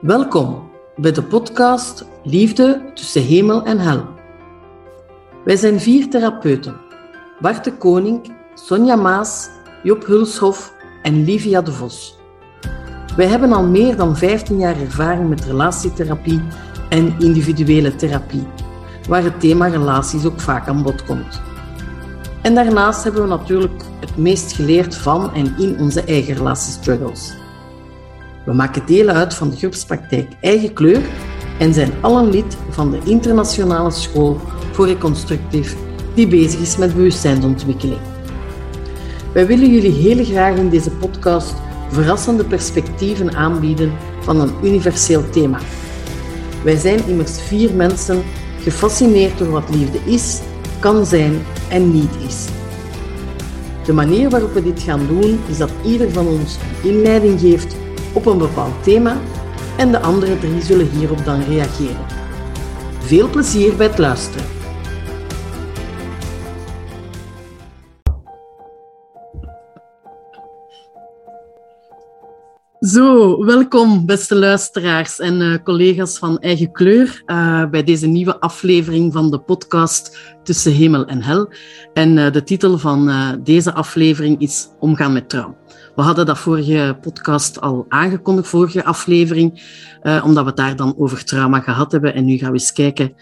Welkom 0.00 0.70
bij 0.96 1.12
de 1.12 1.22
podcast 1.22 2.04
Liefde 2.22 2.90
tussen 2.94 3.22
hemel 3.22 3.64
en 3.64 3.78
hel. 3.78 4.04
Wij 5.44 5.56
zijn 5.56 5.80
vier 5.80 6.10
therapeuten: 6.10 6.76
Bart 7.40 7.64
de 7.64 7.76
Koning, 7.76 8.32
Sonja 8.54 8.96
Maas, 8.96 9.48
Job 9.82 10.06
Hulshof 10.06 10.74
en 11.02 11.24
Livia 11.24 11.62
de 11.62 11.72
Vos. 11.72 12.18
Wij 13.16 13.26
hebben 13.26 13.52
al 13.52 13.66
meer 13.66 13.96
dan 13.96 14.16
15 14.16 14.58
jaar 14.58 14.80
ervaring 14.80 15.28
met 15.28 15.44
relatietherapie 15.44 16.42
en 16.88 17.14
individuele 17.18 17.94
therapie, 17.94 18.46
waar 19.08 19.22
het 19.22 19.40
thema 19.40 19.66
relaties 19.66 20.24
ook 20.24 20.40
vaak 20.40 20.68
aan 20.68 20.82
bod 20.82 21.04
komt. 21.04 21.40
En 22.42 22.54
daarnaast 22.54 23.04
hebben 23.04 23.22
we 23.22 23.28
natuurlijk 23.28 23.82
het 24.00 24.16
meest 24.16 24.52
geleerd 24.52 24.96
van 24.96 25.34
en 25.34 25.54
in 25.58 25.78
onze 25.78 26.04
eigen 26.04 26.34
relatiestruggles. 26.34 27.42
We 28.44 28.52
maken 28.52 28.86
deel 28.86 29.08
uit 29.08 29.34
van 29.34 29.50
de 29.50 29.56
groepspraktijk 29.56 30.28
Eigen 30.40 30.72
Kleur 30.72 31.00
en 31.58 31.74
zijn 31.74 31.92
allen 32.00 32.30
lid 32.30 32.56
van 32.70 32.90
de 32.90 32.98
Internationale 33.04 33.90
School 33.90 34.40
voor 34.72 34.86
Reconstructief, 34.86 35.76
die 36.14 36.26
bezig 36.26 36.60
is 36.60 36.76
met 36.76 36.94
bewustzijnsontwikkeling. 36.94 38.00
Wij 39.32 39.46
willen 39.46 39.70
jullie 39.70 39.92
heel 39.92 40.24
graag 40.24 40.56
in 40.56 40.68
deze 40.68 40.90
podcast 40.90 41.54
verrassende 41.90 42.44
perspectieven 42.44 43.34
aanbieden 43.34 43.92
van 44.20 44.40
een 44.40 44.52
universeel 44.62 45.30
thema. 45.30 45.58
Wij 46.64 46.76
zijn 46.76 47.06
immers 47.06 47.40
vier 47.40 47.74
mensen 47.74 48.22
gefascineerd 48.60 49.38
door 49.38 49.50
wat 49.50 49.70
liefde 49.70 49.98
is, 50.04 50.40
kan 50.78 51.06
zijn 51.06 51.42
en 51.68 51.92
niet 51.92 52.16
is. 52.26 52.44
De 53.84 53.92
manier 53.92 54.30
waarop 54.30 54.52
we 54.52 54.62
dit 54.62 54.82
gaan 54.82 55.06
doen 55.06 55.38
is 55.48 55.58
dat 55.58 55.70
ieder 55.84 56.10
van 56.10 56.26
ons 56.26 56.56
een 56.82 56.90
inleiding 56.90 57.40
geeft 57.40 57.76
op 58.14 58.26
een 58.26 58.38
bepaald 58.38 58.82
thema 58.82 59.20
en 59.76 59.90
de 59.90 60.00
andere 60.00 60.38
drie 60.38 60.62
zullen 60.62 60.90
hierop 60.90 61.24
dan 61.24 61.42
reageren. 61.42 62.06
Veel 62.98 63.30
plezier 63.30 63.76
bij 63.76 63.86
het 63.86 63.98
luisteren. 63.98 64.46
Zo, 72.80 73.44
welkom 73.44 74.06
beste 74.06 74.34
luisteraars 74.34 75.18
en 75.18 75.40
uh, 75.40 75.56
collega's 75.62 76.18
van 76.18 76.38
Eigen 76.38 76.72
Kleur 76.72 77.22
uh, 77.26 77.70
bij 77.70 77.84
deze 77.84 78.06
nieuwe 78.06 78.40
aflevering 78.40 79.12
van 79.12 79.30
de 79.30 79.38
podcast 79.38 80.18
Tussen 80.42 80.72
Hemel 80.72 81.06
en 81.06 81.22
Hel. 81.22 81.48
En 81.92 82.16
uh, 82.16 82.32
de 82.32 82.42
titel 82.42 82.78
van 82.78 83.10
deze 83.44 83.74
aflevering 83.74 84.40
is 84.40 84.68
Omgaan 84.78 85.12
met 85.12 85.28
trouw. 85.28 85.56
We 85.96 86.02
hadden 86.02 86.26
dat 86.26 86.38
vorige 86.38 86.98
podcast 87.00 87.60
al 87.60 87.86
aangekondigd, 87.88 88.48
vorige 88.48 88.84
aflevering, 88.84 89.62
omdat 90.24 90.42
we 90.42 90.48
het 90.48 90.56
daar 90.56 90.76
dan 90.76 90.94
over 90.98 91.24
trauma 91.24 91.60
gehad 91.60 91.92
hebben. 91.92 92.14
En 92.14 92.24
nu 92.24 92.36
gaan 92.36 92.52
we 92.52 92.58
eens 92.58 92.72
kijken 92.72 93.12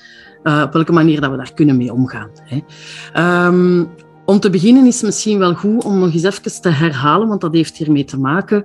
op 0.42 0.72
welke 0.72 0.92
manier 0.92 1.20
dat 1.20 1.30
we 1.30 1.36
daar 1.36 1.54
kunnen 1.54 1.76
mee 1.76 1.92
omgaan. 1.92 2.30
Hè. 2.44 2.62
Um, 3.46 3.90
om 4.33 4.41
te 4.41 4.50
beginnen 4.50 4.86
is 4.86 4.94
het 4.94 5.05
misschien 5.05 5.38
wel 5.38 5.55
goed 5.55 5.84
om 5.84 5.98
nog 5.98 6.12
eens 6.12 6.22
even 6.22 6.61
te 6.62 6.69
herhalen, 6.69 7.28
want 7.28 7.41
dat 7.41 7.55
heeft 7.55 7.77
hiermee 7.77 8.05
te 8.05 8.19
maken, 8.19 8.64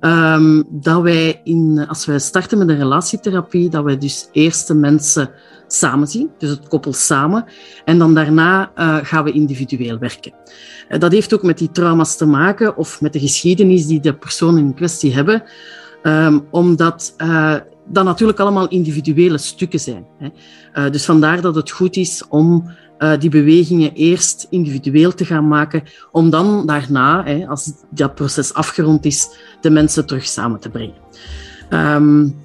um, 0.00 0.64
dat 0.70 1.02
wij, 1.02 1.40
in, 1.44 1.84
als 1.88 2.06
wij 2.06 2.18
starten 2.18 2.58
met 2.58 2.68
een 2.68 2.76
relatietherapie, 2.76 3.68
dat 3.68 3.84
wij 3.84 3.98
dus 3.98 4.28
eerst 4.32 4.66
de 4.66 4.74
mensen 4.74 5.30
samen 5.66 6.08
zien, 6.08 6.30
dus 6.38 6.50
het 6.50 6.68
koppel 6.68 6.92
samen, 6.92 7.44
en 7.84 7.98
dan 7.98 8.14
daarna 8.14 8.70
uh, 8.76 8.96
gaan 9.02 9.24
we 9.24 9.32
individueel 9.32 9.98
werken. 9.98 10.32
Uh, 10.88 10.98
dat 10.98 11.12
heeft 11.12 11.34
ook 11.34 11.42
met 11.42 11.58
die 11.58 11.70
trauma's 11.70 12.16
te 12.16 12.26
maken, 12.26 12.76
of 12.76 13.00
met 13.00 13.12
de 13.12 13.20
geschiedenis 13.20 13.86
die 13.86 14.00
de 14.00 14.14
personen 14.14 14.64
in 14.64 14.74
kwestie 14.74 15.14
hebben, 15.14 15.42
um, 16.02 16.46
omdat 16.50 17.14
uh, 17.18 17.54
dat 17.88 18.04
natuurlijk 18.04 18.40
allemaal 18.40 18.68
individuele 18.68 19.38
stukken 19.38 19.80
zijn. 19.80 20.06
Hè. 20.18 20.90
dus 20.90 21.04
vandaar 21.04 21.40
dat 21.40 21.54
het 21.54 21.70
goed 21.70 21.96
is 21.96 22.24
om 22.28 22.70
uh, 22.98 23.18
die 23.18 23.30
bewegingen 23.30 23.92
eerst 23.92 24.46
individueel 24.50 25.14
te 25.14 25.24
gaan 25.24 25.48
maken, 25.48 25.82
om 26.12 26.30
dan 26.30 26.66
daarna, 26.66 27.24
hè, 27.24 27.46
als 27.46 27.72
dat 27.90 28.14
proces 28.14 28.54
afgerond 28.54 29.04
is, 29.04 29.28
de 29.60 29.70
mensen 29.70 30.06
terug 30.06 30.26
samen 30.26 30.60
te 30.60 30.70
brengen. 30.70 30.94
Um, 31.70 32.44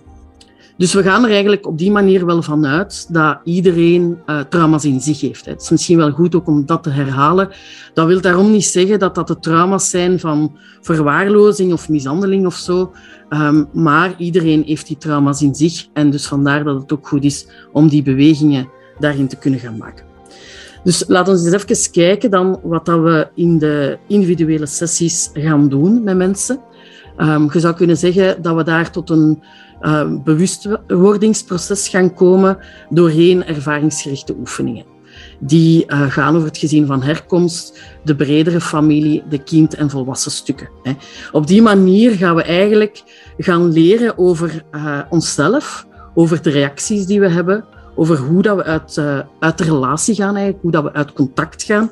dus 0.81 0.94
we 0.94 1.03
gaan 1.03 1.23
er 1.23 1.29
eigenlijk 1.29 1.67
op 1.67 1.78
die 1.78 1.91
manier 1.91 2.25
wel 2.25 2.41
van 2.41 2.66
uit 2.66 3.13
dat 3.13 3.39
iedereen 3.44 4.17
uh, 4.25 4.39
trauma's 4.39 4.85
in 4.85 5.01
zich 5.01 5.22
heeft. 5.22 5.45
Het 5.45 5.62
is 5.62 5.69
misschien 5.69 5.97
wel 5.97 6.12
goed 6.12 6.35
ook 6.35 6.47
om 6.47 6.66
dat 6.66 6.83
te 6.83 6.89
herhalen. 6.89 7.50
Dat 7.94 8.07
wil 8.07 8.22
daarom 8.22 8.51
niet 8.51 8.66
zeggen 8.66 9.00
dat 9.00 9.16
dat 9.16 9.28
de 9.28 9.39
trauma's 9.39 9.89
zijn 9.89 10.19
van 10.19 10.57
verwaarlozing 10.81 11.73
of 11.73 11.89
mishandeling 11.89 12.45
of 12.45 12.56
zo. 12.56 12.91
Um, 13.29 13.69
maar 13.73 14.13
iedereen 14.18 14.63
heeft 14.63 14.88
die 14.88 14.97
trauma's 14.97 15.41
in 15.41 15.56
zich. 15.56 15.88
En 15.94 16.09
dus 16.09 16.28
vandaar 16.28 16.63
dat 16.63 16.81
het 16.81 16.94
ook 16.94 17.07
goed 17.07 17.23
is 17.23 17.47
om 17.72 17.88
die 17.88 18.03
bewegingen 18.03 18.69
daarin 19.00 19.28
te 19.28 19.35
kunnen 19.35 19.59
gaan 19.59 19.78
maken. 19.78 20.10
Dus 20.84 21.03
laten 21.08 21.34
we 21.34 21.40
eens 21.40 21.64
even 21.64 21.92
kijken 21.92 22.31
dan 22.31 22.59
wat 22.64 22.86
dat 22.86 23.00
we 23.00 23.28
in 23.36 23.58
de 23.58 23.97
individuele 24.08 24.66
sessies 24.66 25.30
gaan 25.34 25.69
doen 25.69 26.03
met 26.03 26.18
mensen. 26.18 26.59
Um, 27.18 27.50
je 27.53 27.59
zou 27.59 27.75
kunnen 27.75 27.97
zeggen 27.97 28.42
dat 28.42 28.56
we 28.56 28.64
daar 28.64 28.92
tot 28.92 29.09
een 29.09 29.44
uh, 29.81 30.18
bewustwordingsproces 30.24 31.88
gaan 31.88 32.14
komen 32.14 32.58
doorheen 32.90 33.46
ervaringsgerichte 33.46 34.36
oefeningen. 34.40 34.86
Die 35.40 35.86
uh, 35.88 36.12
gaan 36.12 36.36
over 36.36 36.48
het 36.48 36.58
gezin 36.58 36.86
van 36.86 37.03
herkomst, 37.03 37.80
de 38.03 38.16
bredere 38.16 38.62
familie, 38.62 39.24
de 39.30 39.44
kind- 39.44 39.75
en 39.75 39.90
volwassen 39.90 40.31
stukken. 40.31 40.69
Hè. 40.84 40.92
Op 41.31 41.48
die 41.48 41.62
manier 41.62 42.12
gaan 42.12 42.36
we 42.36 42.44
eigenlijk 42.44 43.03
gaan 43.38 43.72
leren 43.72 44.18
over 44.18 44.63
uh, 44.72 45.00
onszelf, 45.09 45.88
over 46.13 46.42
de 46.42 46.50
reacties 46.50 47.06
die 47.06 47.19
we 47.19 47.30
hebben, 47.30 47.66
over 47.96 48.18
hoe 48.18 48.41
dat 48.41 48.56
we 48.56 48.63
uit, 48.63 48.97
uh, 48.97 49.19
uit 49.40 49.57
de 49.57 49.63
relatie 49.63 50.16
gaan, 50.16 50.35
eigenlijk, 50.35 50.62
hoe 50.62 50.72
dat 50.72 50.84
we 50.84 50.94
uit 50.94 51.13
contact 51.13 51.63
gaan. 51.63 51.91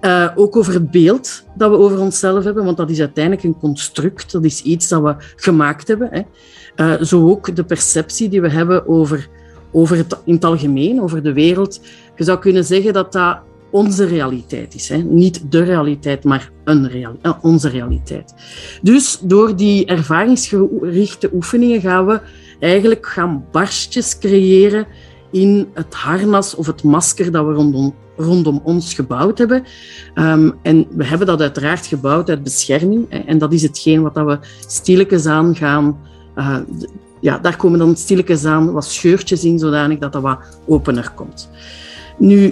Uh, 0.00 0.28
ook 0.34 0.56
over 0.56 0.72
het 0.72 0.90
beeld 0.90 1.44
dat 1.54 1.70
we 1.70 1.76
over 1.76 2.00
onszelf 2.00 2.44
hebben, 2.44 2.64
want 2.64 2.76
dat 2.76 2.90
is 2.90 3.00
uiteindelijk 3.00 3.44
een 3.44 3.58
construct, 3.58 4.32
dat 4.32 4.44
is 4.44 4.62
iets 4.62 4.88
dat 4.88 5.02
we 5.02 5.14
gemaakt 5.36 5.88
hebben. 5.88 6.08
Hè. 6.10 6.22
Uh, 6.76 7.02
zo 7.02 7.28
ook 7.28 7.56
de 7.56 7.64
perceptie 7.64 8.28
die 8.28 8.40
we 8.40 8.50
hebben 8.50 8.88
over, 8.88 9.28
over 9.72 9.96
het 9.96 10.18
in 10.24 10.34
het 10.34 10.44
algemeen, 10.44 11.02
over 11.02 11.22
de 11.22 11.32
wereld. 11.32 11.80
Je 12.16 12.24
zou 12.24 12.38
kunnen 12.38 12.64
zeggen 12.64 12.92
dat 12.92 13.12
dat 13.12 13.38
onze 13.70 14.04
realiteit 14.04 14.74
is. 14.74 14.88
Hè. 14.88 14.96
Niet 14.96 15.50
de 15.50 15.62
realiteit, 15.62 16.24
maar 16.24 16.50
een 16.64 17.18
onze 17.40 17.68
realiteit. 17.68 18.34
Dus 18.82 19.18
door 19.22 19.56
die 19.56 19.86
ervaringsgerichte 19.86 21.30
oefeningen 21.32 21.80
gaan 21.80 22.06
we 22.06 22.20
eigenlijk 22.60 23.06
gaan 23.06 23.44
barstjes 23.50 24.18
creëren 24.18 24.86
in 25.32 25.68
het 25.74 25.94
harnas 25.94 26.54
of 26.54 26.66
het 26.66 26.82
masker 26.82 27.32
dat 27.32 27.46
we 27.46 27.52
rondom, 27.52 27.94
rondom 28.16 28.60
ons 28.64 28.94
gebouwd 28.94 29.38
hebben. 29.38 29.64
Um, 30.14 30.54
en 30.62 30.86
we 30.90 31.04
hebben 31.04 31.26
dat 31.26 31.40
uiteraard 31.40 31.86
gebouwd 31.86 32.28
uit 32.28 32.42
bescherming. 32.42 33.10
En 33.10 33.38
dat 33.38 33.52
is 33.52 33.62
hetgeen 33.62 34.02
wat 34.02 34.14
we 34.14 34.38
stilletjes 34.66 35.26
aan 35.26 35.56
gaan... 35.56 35.98
Uh, 36.36 36.56
ja, 37.20 37.38
daar 37.38 37.56
komen 37.56 37.78
dan 37.78 37.96
stilletjes 37.96 38.44
aan 38.44 38.72
wat 38.72 38.84
scheurtjes 38.84 39.44
in, 39.44 39.58
zodanig 39.58 39.98
dat 39.98 40.12
dat 40.12 40.22
wat 40.22 40.38
opener 40.66 41.12
komt. 41.14 41.48
Nu, 42.18 42.44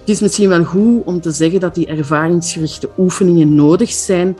het 0.00 0.08
is 0.08 0.20
misschien 0.20 0.48
wel 0.48 0.64
goed 0.64 1.04
om 1.04 1.20
te 1.20 1.30
zeggen 1.30 1.60
dat 1.60 1.74
die 1.74 1.86
ervaringsgerichte 1.86 2.88
oefeningen 2.98 3.54
nodig 3.54 3.90
zijn 3.90 4.36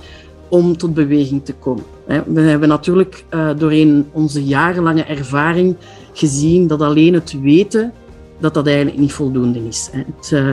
om 0.48 0.76
tot 0.76 0.94
beweging 0.94 1.44
te 1.44 1.54
komen. 1.54 1.84
We 2.26 2.40
hebben 2.40 2.68
natuurlijk 2.68 3.24
uh, 3.30 3.50
doorheen 3.56 4.08
onze 4.12 4.44
jarenlange 4.44 5.04
ervaring 5.04 5.76
gezien 6.14 6.66
dat 6.66 6.80
alleen 6.80 7.14
het 7.14 7.40
weten, 7.40 7.92
dat 8.38 8.54
dat 8.54 8.66
eigenlijk 8.66 8.98
niet 8.98 9.12
voldoende 9.12 9.66
is. 9.66 9.90
Het, 9.92 10.30
uh, 10.30 10.48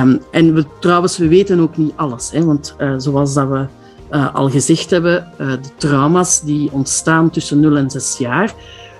um, 0.00 0.20
en 0.30 0.54
we, 0.54 0.64
trouwens, 0.80 1.18
we 1.18 1.28
weten 1.28 1.60
ook 1.60 1.76
niet 1.76 1.92
alles. 1.96 2.30
Hè, 2.30 2.44
want 2.44 2.74
uh, 2.78 2.94
zoals 2.96 3.34
dat 3.34 3.48
we 3.48 3.66
uh, 4.10 4.34
al 4.34 4.50
gezegd 4.50 4.90
hebben, 4.90 5.28
de 5.36 5.58
trauma's 5.76 6.40
die 6.40 6.72
ontstaan 6.72 7.30
tussen 7.30 7.60
0 7.60 7.76
en 7.76 7.90
6 7.90 8.16
jaar, 8.18 8.54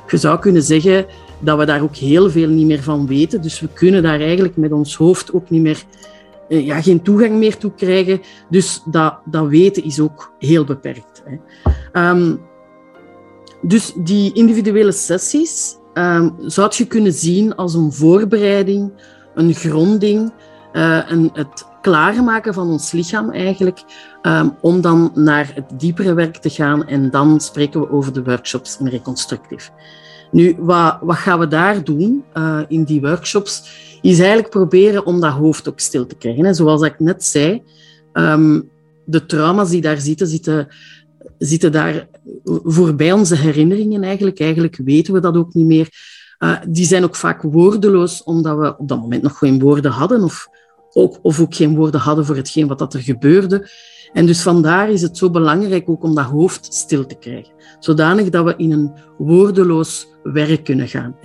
je 0.08 0.16
zou 0.16 0.38
kunnen 0.38 0.62
zeggen 0.62 1.06
dat 1.38 1.58
we 1.58 1.64
daar 1.64 1.82
ook 1.82 1.96
heel 1.96 2.30
veel 2.30 2.48
niet 2.48 2.66
meer 2.66 2.82
van 2.82 3.06
weten. 3.06 3.42
Dus 3.42 3.60
we 3.60 3.68
kunnen 3.72 4.02
daar 4.02 4.20
eigenlijk 4.20 4.56
met 4.56 4.72
ons 4.72 4.96
hoofd 4.96 5.32
ook 5.32 5.50
niet 5.50 5.62
meer 5.62 5.84
ja, 6.48 6.82
geen 6.82 7.02
toegang 7.02 7.38
meer 7.38 7.56
toe 7.56 7.72
krijgen. 7.76 8.20
Dus 8.50 8.82
dat, 8.84 9.18
dat 9.24 9.46
weten 9.46 9.84
is 9.84 10.00
ook 10.00 10.32
heel 10.38 10.64
beperkt. 10.64 11.22
Hè. 11.24 12.10
Um, 12.10 12.40
dus 13.66 13.92
die 13.96 14.32
individuele 14.32 14.92
sessies 14.92 15.76
um, 15.94 16.34
zou 16.38 16.72
je 16.76 16.86
kunnen 16.86 17.12
zien 17.12 17.54
als 17.54 17.74
een 17.74 17.92
voorbereiding, 17.92 18.92
een 19.34 19.54
gronding, 19.54 20.32
uh, 20.72 21.10
en 21.10 21.30
het 21.32 21.66
klaarmaken 21.80 22.54
van 22.54 22.68
ons 22.68 22.92
lichaam 22.92 23.30
eigenlijk, 23.30 23.82
um, 24.22 24.56
om 24.60 24.80
dan 24.80 25.10
naar 25.14 25.50
het 25.54 25.80
diepere 25.80 26.14
werk 26.14 26.36
te 26.36 26.50
gaan. 26.50 26.86
En 26.86 27.10
dan 27.10 27.40
spreken 27.40 27.80
we 27.80 27.90
over 27.90 28.12
de 28.12 28.22
workshops 28.22 28.78
in 28.80 28.86
reconstructief. 28.86 29.70
Nu, 30.30 30.56
wat, 30.58 30.98
wat 31.00 31.16
gaan 31.16 31.38
we 31.38 31.48
daar 31.48 31.84
doen 31.84 32.24
uh, 32.34 32.60
in 32.68 32.84
die 32.84 33.00
workshops? 33.00 33.82
Is 34.02 34.18
eigenlijk 34.18 34.50
proberen 34.50 35.06
om 35.06 35.20
dat 35.20 35.32
hoofd 35.32 35.68
ook 35.68 35.80
stil 35.80 36.06
te 36.06 36.14
krijgen. 36.14 36.44
Hè. 36.44 36.54
Zoals 36.54 36.82
ik 36.82 37.00
net 37.00 37.24
zei, 37.24 37.62
um, 38.12 38.70
de 39.04 39.26
trauma's 39.26 39.70
die 39.70 39.80
daar 39.80 39.98
zitten, 39.98 40.26
zitten 40.26 40.68
zitten 41.46 41.72
daar 41.72 42.08
voorbij 42.64 43.12
onze 43.12 43.36
herinneringen 43.36 44.02
eigenlijk. 44.02 44.40
Eigenlijk 44.40 44.80
weten 44.84 45.14
we 45.14 45.20
dat 45.20 45.36
ook 45.36 45.54
niet 45.54 45.66
meer. 45.66 45.88
Uh, 46.38 46.56
die 46.68 46.84
zijn 46.84 47.04
ook 47.04 47.16
vaak 47.16 47.42
woordeloos, 47.42 48.22
omdat 48.22 48.58
we 48.58 48.78
op 48.78 48.88
dat 48.88 49.00
moment 49.00 49.22
nog 49.22 49.38
geen 49.38 49.58
woorden 49.58 49.90
hadden 49.90 50.22
of 50.22 50.48
ook, 50.92 51.18
of 51.22 51.40
ook 51.40 51.54
geen 51.54 51.76
woorden 51.76 52.00
hadden 52.00 52.26
voor 52.26 52.36
hetgeen 52.36 52.66
wat 52.66 52.78
dat 52.78 52.94
er 52.94 53.00
gebeurde. 53.00 53.68
En 54.12 54.26
dus 54.26 54.42
vandaar 54.42 54.90
is 54.90 55.02
het 55.02 55.18
zo 55.18 55.30
belangrijk 55.30 55.88
ook 55.88 56.02
om 56.02 56.14
dat 56.14 56.24
hoofd 56.24 56.74
stil 56.74 57.06
te 57.06 57.14
krijgen. 57.14 57.52
Zodanig 57.78 58.28
dat 58.30 58.44
we 58.44 58.54
in 58.56 58.72
een 58.72 58.92
woordeloos 59.18 60.06
werk 60.22 60.64
kunnen 60.64 60.88
gaan. 60.88 61.16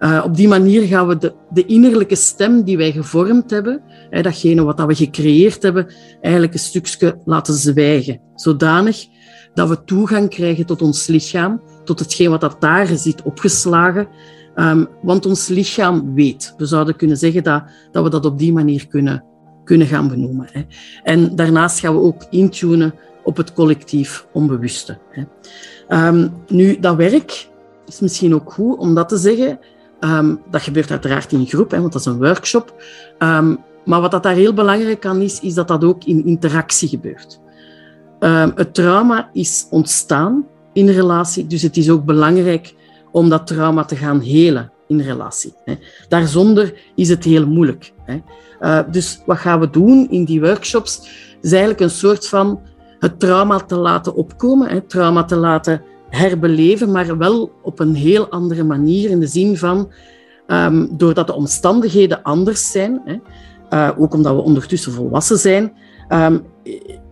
Uh, 0.00 0.22
op 0.24 0.36
die 0.36 0.48
manier 0.48 0.82
gaan 0.82 1.06
we 1.06 1.16
de, 1.16 1.34
de, 1.50 1.66
innerlijke 1.66 2.14
stem 2.14 2.62
die 2.62 2.76
wij 2.76 2.92
gevormd 2.92 3.50
hebben, 3.50 3.82
hè, 4.10 4.22
datgene 4.22 4.62
wat 4.62 4.76
dat 4.76 4.86
we 4.86 4.94
gecreëerd 4.94 5.62
hebben, 5.62 5.94
eigenlijk 6.20 6.52
een 6.52 6.58
stukje 6.58 7.20
laten 7.24 7.54
zwijgen. 7.54 8.20
Zodanig 8.34 9.06
dat 9.54 9.68
we 9.68 9.84
toegang 9.84 10.28
krijgen 10.28 10.66
tot 10.66 10.82
ons 10.82 11.06
lichaam, 11.06 11.60
tot 11.84 11.98
hetgeen 11.98 12.30
wat 12.30 12.40
dat 12.40 12.60
daar 12.60 12.86
zit 12.86 13.22
opgeslagen. 13.22 14.08
Um, 14.56 14.88
want 15.02 15.26
ons 15.26 15.48
lichaam 15.48 16.14
weet. 16.14 16.54
We 16.56 16.66
zouden 16.66 16.96
kunnen 16.96 17.16
zeggen 17.16 17.42
dat, 17.42 17.62
dat 17.92 18.04
we 18.04 18.10
dat 18.10 18.24
op 18.24 18.38
die 18.38 18.52
manier 18.52 18.86
kunnen, 18.86 19.24
kunnen 19.64 19.86
gaan 19.86 20.08
benoemen. 20.08 20.48
Hè. 20.52 20.62
En 21.02 21.36
daarnaast 21.36 21.78
gaan 21.78 21.94
we 21.94 22.00
ook 22.00 22.26
intunen 22.30 22.94
op 23.24 23.36
het 23.36 23.52
collectief 23.52 24.26
onbewuste. 24.32 24.98
Hè. 25.10 25.22
Um, 26.08 26.32
nu, 26.48 26.78
dat 26.80 26.96
werk 26.96 27.48
is 27.86 28.00
misschien 28.00 28.34
ook 28.34 28.52
goed 28.52 28.78
om 28.78 28.94
dat 28.94 29.08
te 29.08 29.16
zeggen. 29.16 29.58
Um, 30.00 30.40
dat 30.50 30.62
gebeurt 30.62 30.90
uiteraard 30.90 31.32
in 31.32 31.46
groep, 31.46 31.70
hè, 31.70 31.80
want 31.80 31.92
dat 31.92 32.00
is 32.00 32.06
een 32.06 32.18
workshop. 32.18 32.82
maar 33.84 34.00
wat 34.00 34.10
dat 34.10 34.22
daar 34.22 34.34
heel 34.34 34.54
belangrijk 34.54 35.06
aan 35.06 35.20
is, 35.20 35.40
is 35.40 35.54
dat 35.54 35.68
dat 35.68 35.84
ook 35.84 36.04
in 36.04 36.24
interactie 36.24 36.88
gebeurt. 36.88 37.40
Het 38.54 38.74
trauma 38.74 39.30
is 39.32 39.66
ontstaan 39.70 40.46
in 40.72 40.88
relatie, 40.88 41.46
dus 41.46 41.62
het 41.62 41.76
is 41.76 41.90
ook 41.90 42.04
belangrijk 42.04 42.74
om 43.12 43.28
dat 43.28 43.46
trauma 43.46 43.84
te 43.84 43.96
gaan 43.96 44.20
helen 44.20 44.72
in 44.86 45.00
relatie. 45.00 45.54
Hè. 45.64 45.74
Daarzonder 46.08 46.74
is 46.94 47.08
het 47.08 47.24
heel 47.24 47.46
moeilijk. 47.46 47.92
Hè. 48.04 48.20
Uh, 48.60 48.80
dus 48.90 49.22
wat 49.26 49.38
gaan 49.38 49.60
we 49.60 49.70
doen 49.70 50.10
in 50.10 50.24
die 50.24 50.40
workshops? 50.40 51.08
is 51.42 51.52
eigenlijk 51.52 51.80
een 51.80 51.90
soort 51.90 52.28
van 52.28 52.60
het 52.98 53.20
trauma 53.20 53.58
te 53.58 53.76
laten 53.76 54.14
opkomen, 54.14 54.68
hè, 54.68 54.80
trauma 54.80 55.24
te 55.24 55.36
laten 55.36 55.82
herbeleven, 56.08 56.90
maar 56.90 57.18
wel 57.18 57.52
op 57.62 57.80
een 57.80 57.94
heel 57.94 58.28
andere 58.28 58.64
manier, 58.64 59.10
in 59.10 59.20
de 59.20 59.26
zin 59.26 59.56
van, 59.56 59.92
um, 60.46 60.88
doordat 60.96 61.26
de 61.26 61.34
omstandigheden 61.34 62.22
anders 62.22 62.70
zijn, 62.70 63.00
hè, 63.04 63.16
uh, 63.70 64.00
ook 64.00 64.14
omdat 64.14 64.34
we 64.34 64.40
ondertussen 64.40 64.92
volwassen 64.92 65.38
zijn, 65.38 65.72
um, 66.08 66.42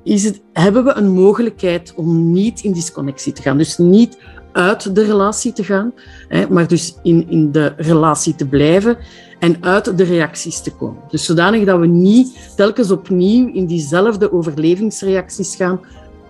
is 0.03 0.25
het, 0.25 0.43
hebben 0.53 0.85
we 0.85 0.95
een 0.95 1.11
mogelijkheid 1.11 1.93
om 1.97 2.33
niet 2.33 2.61
in 2.61 2.73
disconnectie 2.73 3.33
te 3.33 3.43
gaan. 3.43 3.59
Dus 3.59 3.79
niet 3.79 4.19
uit 4.53 4.95
de 4.95 5.05
relatie 5.05 5.53
te 5.53 5.65
gaan, 5.65 5.93
hè, 6.29 6.49
maar 6.49 6.69
dus 6.69 6.99
in, 7.03 7.31
in 7.31 7.53
de 7.53 7.73
relatie 7.77 8.35
te 8.35 8.47
blijven 8.47 8.97
en 9.39 9.57
uit 9.61 9.99
de 9.99 10.05
reacties 10.05 10.61
te 10.61 10.75
komen. 10.75 11.03
Dus 11.09 11.25
zodanig 11.25 11.65
dat 11.65 11.79
we 11.79 11.87
niet 11.87 12.53
telkens 12.57 12.91
opnieuw 12.91 13.53
in 13.53 13.67
diezelfde 13.67 14.33
overlevingsreacties 14.33 15.57
gaan, 15.57 15.81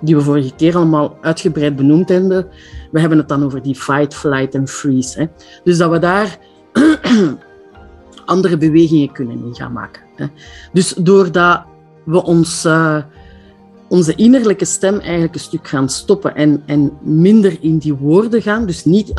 die 0.01 0.17
we 0.17 0.23
vorige 0.23 0.55
keer 0.55 0.77
allemaal 0.77 1.17
uitgebreid 1.21 1.77
benoemd 1.77 2.09
hebben. 2.09 2.47
We 2.91 3.01
hebben 3.01 3.19
het 3.19 3.29
dan 3.29 3.45
over 3.45 3.63
die 3.63 3.75
fight, 3.75 4.15
flight 4.15 4.55
en 4.55 4.69
freeze. 4.69 5.19
Hè. 5.21 5.27
Dus 5.65 5.79
dat 5.79 5.91
we 5.91 5.99
daar 5.99 6.39
andere 8.25 8.57
bewegingen 8.57 9.13
kunnen 9.13 9.45
in 9.45 9.55
gaan 9.55 9.73
maken. 9.73 10.03
Hè. 10.17 10.27
Dus 10.73 10.89
doordat 10.89 11.65
we 12.05 12.23
ons... 12.23 12.65
Uh, 12.65 12.97
onze 13.93 14.15
innerlijke 14.15 14.65
stem 14.65 14.99
eigenlijk 14.99 15.35
een 15.35 15.41
stuk 15.41 15.69
gaan 15.69 15.89
stoppen 15.89 16.35
en, 16.35 16.63
en 16.67 16.93
minder 17.03 17.59
in 17.61 17.79
die 17.79 17.95
woorden 17.95 18.43
gaan, 18.43 18.67
dus 18.67 18.85
niet, 18.85 19.13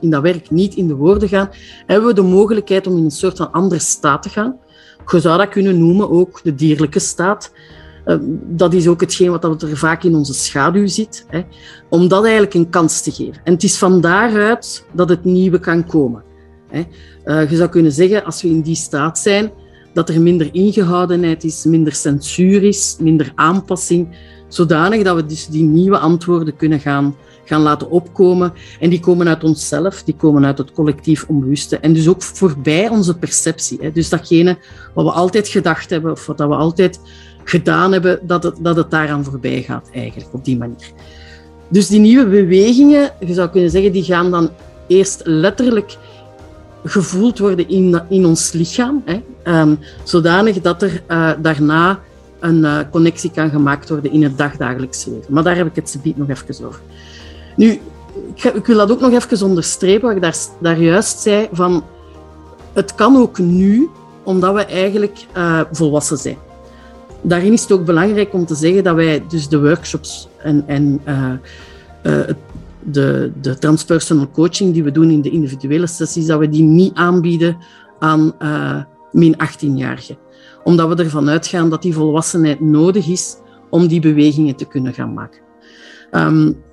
in 0.00 0.10
dat 0.10 0.22
werk 0.22 0.50
niet 0.50 0.74
in 0.74 0.88
de 0.88 0.94
woorden 0.94 1.28
gaan, 1.28 1.50
hebben 1.86 2.08
we 2.08 2.14
de 2.14 2.22
mogelijkheid 2.22 2.86
om 2.86 2.96
in 2.96 3.04
een 3.04 3.10
soort 3.10 3.36
van 3.36 3.52
andere 3.52 3.80
staat 3.80 4.22
te 4.22 4.28
gaan. 4.28 4.56
Je 5.06 5.20
zou 5.20 5.38
dat 5.38 5.48
kunnen 5.48 5.78
noemen 5.78 6.10
ook 6.10 6.40
de 6.42 6.54
dierlijke 6.54 6.98
staat. 6.98 7.52
Ehm, 8.04 8.20
dat 8.42 8.74
is 8.74 8.88
ook 8.88 9.00
hetgeen 9.00 9.30
wat 9.30 9.62
er 9.62 9.76
vaak 9.76 10.02
in 10.02 10.14
onze 10.14 10.34
schaduw 10.34 10.86
zit, 10.86 11.26
hè, 11.28 11.42
om 11.88 12.08
dat 12.08 12.22
eigenlijk 12.22 12.54
een 12.54 12.70
kans 12.70 13.02
te 13.02 13.10
geven. 13.10 13.40
En 13.44 13.52
het 13.52 13.62
is 13.62 13.78
van 13.78 14.00
daaruit 14.00 14.86
dat 14.92 15.08
het 15.08 15.24
nieuwe 15.24 15.58
kan 15.58 15.86
komen. 15.86 16.22
Hè. 16.68 16.84
Uh, 17.24 17.50
je 17.50 17.56
zou 17.56 17.68
kunnen 17.68 17.92
zeggen, 17.92 18.24
als 18.24 18.42
we 18.42 18.48
in 18.48 18.60
die 18.60 18.74
staat 18.74 19.18
zijn, 19.18 19.50
dat 19.96 20.08
er 20.08 20.20
minder 20.20 20.48
ingehoudenheid 20.52 21.44
is, 21.44 21.64
minder 21.64 21.92
censuur 21.92 22.62
is, 22.62 22.96
minder 23.00 23.32
aanpassing, 23.34 24.08
zodanig 24.48 25.02
dat 25.02 25.16
we 25.16 25.26
dus 25.26 25.46
die 25.46 25.62
nieuwe 25.62 25.98
antwoorden 25.98 26.56
kunnen 26.56 26.80
gaan, 26.80 27.16
gaan 27.44 27.60
laten 27.60 27.90
opkomen. 27.90 28.52
En 28.80 28.90
die 28.90 29.00
komen 29.00 29.28
uit 29.28 29.44
onszelf, 29.44 30.02
die 30.02 30.14
komen 30.14 30.44
uit 30.44 30.58
het 30.58 30.72
collectief 30.72 31.24
onbewuste 31.28 31.78
en 31.78 31.92
dus 31.92 32.08
ook 32.08 32.22
voorbij 32.22 32.88
onze 32.88 33.18
perceptie. 33.18 33.78
Hè. 33.80 33.92
Dus 33.92 34.08
datgene 34.08 34.58
wat 34.94 35.04
we 35.04 35.10
altijd 35.10 35.48
gedacht 35.48 35.90
hebben 35.90 36.12
of 36.12 36.26
wat 36.26 36.38
we 36.38 36.44
altijd 36.44 37.00
gedaan 37.44 37.92
hebben, 37.92 38.18
dat 38.22 38.42
het, 38.42 38.56
dat 38.58 38.76
het 38.76 38.90
daaraan 38.90 39.24
voorbij 39.24 39.62
gaat 39.62 39.90
eigenlijk, 39.92 40.34
op 40.34 40.44
die 40.44 40.56
manier. 40.56 40.92
Dus 41.68 41.88
die 41.88 42.00
nieuwe 42.00 42.26
bewegingen, 42.26 43.12
je 43.26 43.34
zou 43.34 43.48
kunnen 43.48 43.70
zeggen, 43.70 43.92
die 43.92 44.04
gaan 44.04 44.30
dan 44.30 44.50
eerst 44.86 45.20
letterlijk 45.24 45.96
gevoeld 46.84 47.38
worden 47.38 47.68
in, 47.68 48.02
in 48.08 48.26
ons 48.26 48.52
lichaam, 48.52 49.02
hè, 49.04 49.22
um, 49.60 49.78
zodanig 50.04 50.60
dat 50.60 50.82
er 50.82 51.02
uh, 51.08 51.30
daarna 51.42 52.00
een 52.40 52.58
uh, 52.58 52.78
connectie 52.90 53.30
kan 53.30 53.50
gemaakt 53.50 53.88
worden 53.88 54.12
in 54.12 54.22
het 54.22 54.38
dagdagelijks 54.38 55.04
leven. 55.04 55.34
Maar 55.34 55.42
daar 55.42 55.56
heb 55.56 55.66
ik 55.66 55.74
het 55.74 55.90
subiet 55.90 56.16
nog 56.16 56.28
even 56.28 56.66
over. 56.66 56.80
Nu, 57.56 57.80
ik, 58.34 58.44
ik, 58.44 58.66
wil 58.66 58.76
dat 58.76 58.90
ook 58.90 59.00
nog 59.00 59.12
even 59.12 59.46
onderstrepen, 59.46 60.06
wat 60.06 60.16
ik 60.16 60.22
daar, 60.22 60.36
daar 60.58 60.80
juist 60.80 61.18
zei, 61.18 61.48
van 61.52 61.84
het 62.72 62.94
kan 62.94 63.16
ook 63.16 63.38
nu, 63.38 63.88
omdat 64.22 64.54
we 64.54 64.64
eigenlijk 64.64 65.18
uh, 65.36 65.60
volwassen 65.72 66.16
zijn. 66.16 66.36
Daarin 67.20 67.52
is 67.52 67.62
het 67.62 67.72
ook 67.72 67.84
belangrijk 67.84 68.32
om 68.32 68.46
te 68.46 68.54
zeggen 68.54 68.84
dat 68.84 68.94
wij 68.94 69.24
dus 69.28 69.48
de 69.48 69.60
workshops 69.60 70.28
en, 70.36 70.64
en 70.66 71.00
de, 72.90 73.32
de 73.40 73.58
transpersonal 73.58 74.30
coaching 74.30 74.72
die 74.72 74.84
we 74.84 74.90
doen 74.90 75.10
in 75.10 75.22
de 75.22 75.30
individuele 75.30 75.86
sessies, 75.86 76.26
dat 76.26 76.38
we 76.38 76.48
die 76.48 76.62
niet 76.62 76.94
aanbieden 76.94 77.56
aan 77.98 78.32
uh, 78.38 78.82
min 79.12 79.34
18-jarigen. 79.34 80.18
Omdat 80.64 80.88
we 80.88 81.02
ervan 81.02 81.28
uitgaan 81.28 81.70
dat 81.70 81.82
die 81.82 81.94
volwassenheid 81.94 82.60
nodig 82.60 83.08
is 83.08 83.36
om 83.70 83.86
die 83.86 84.00
bewegingen 84.00 84.56
te 84.56 84.64
kunnen 84.64 84.94
gaan 84.94 85.14
maken. 85.14 85.40
Um, 86.10 86.64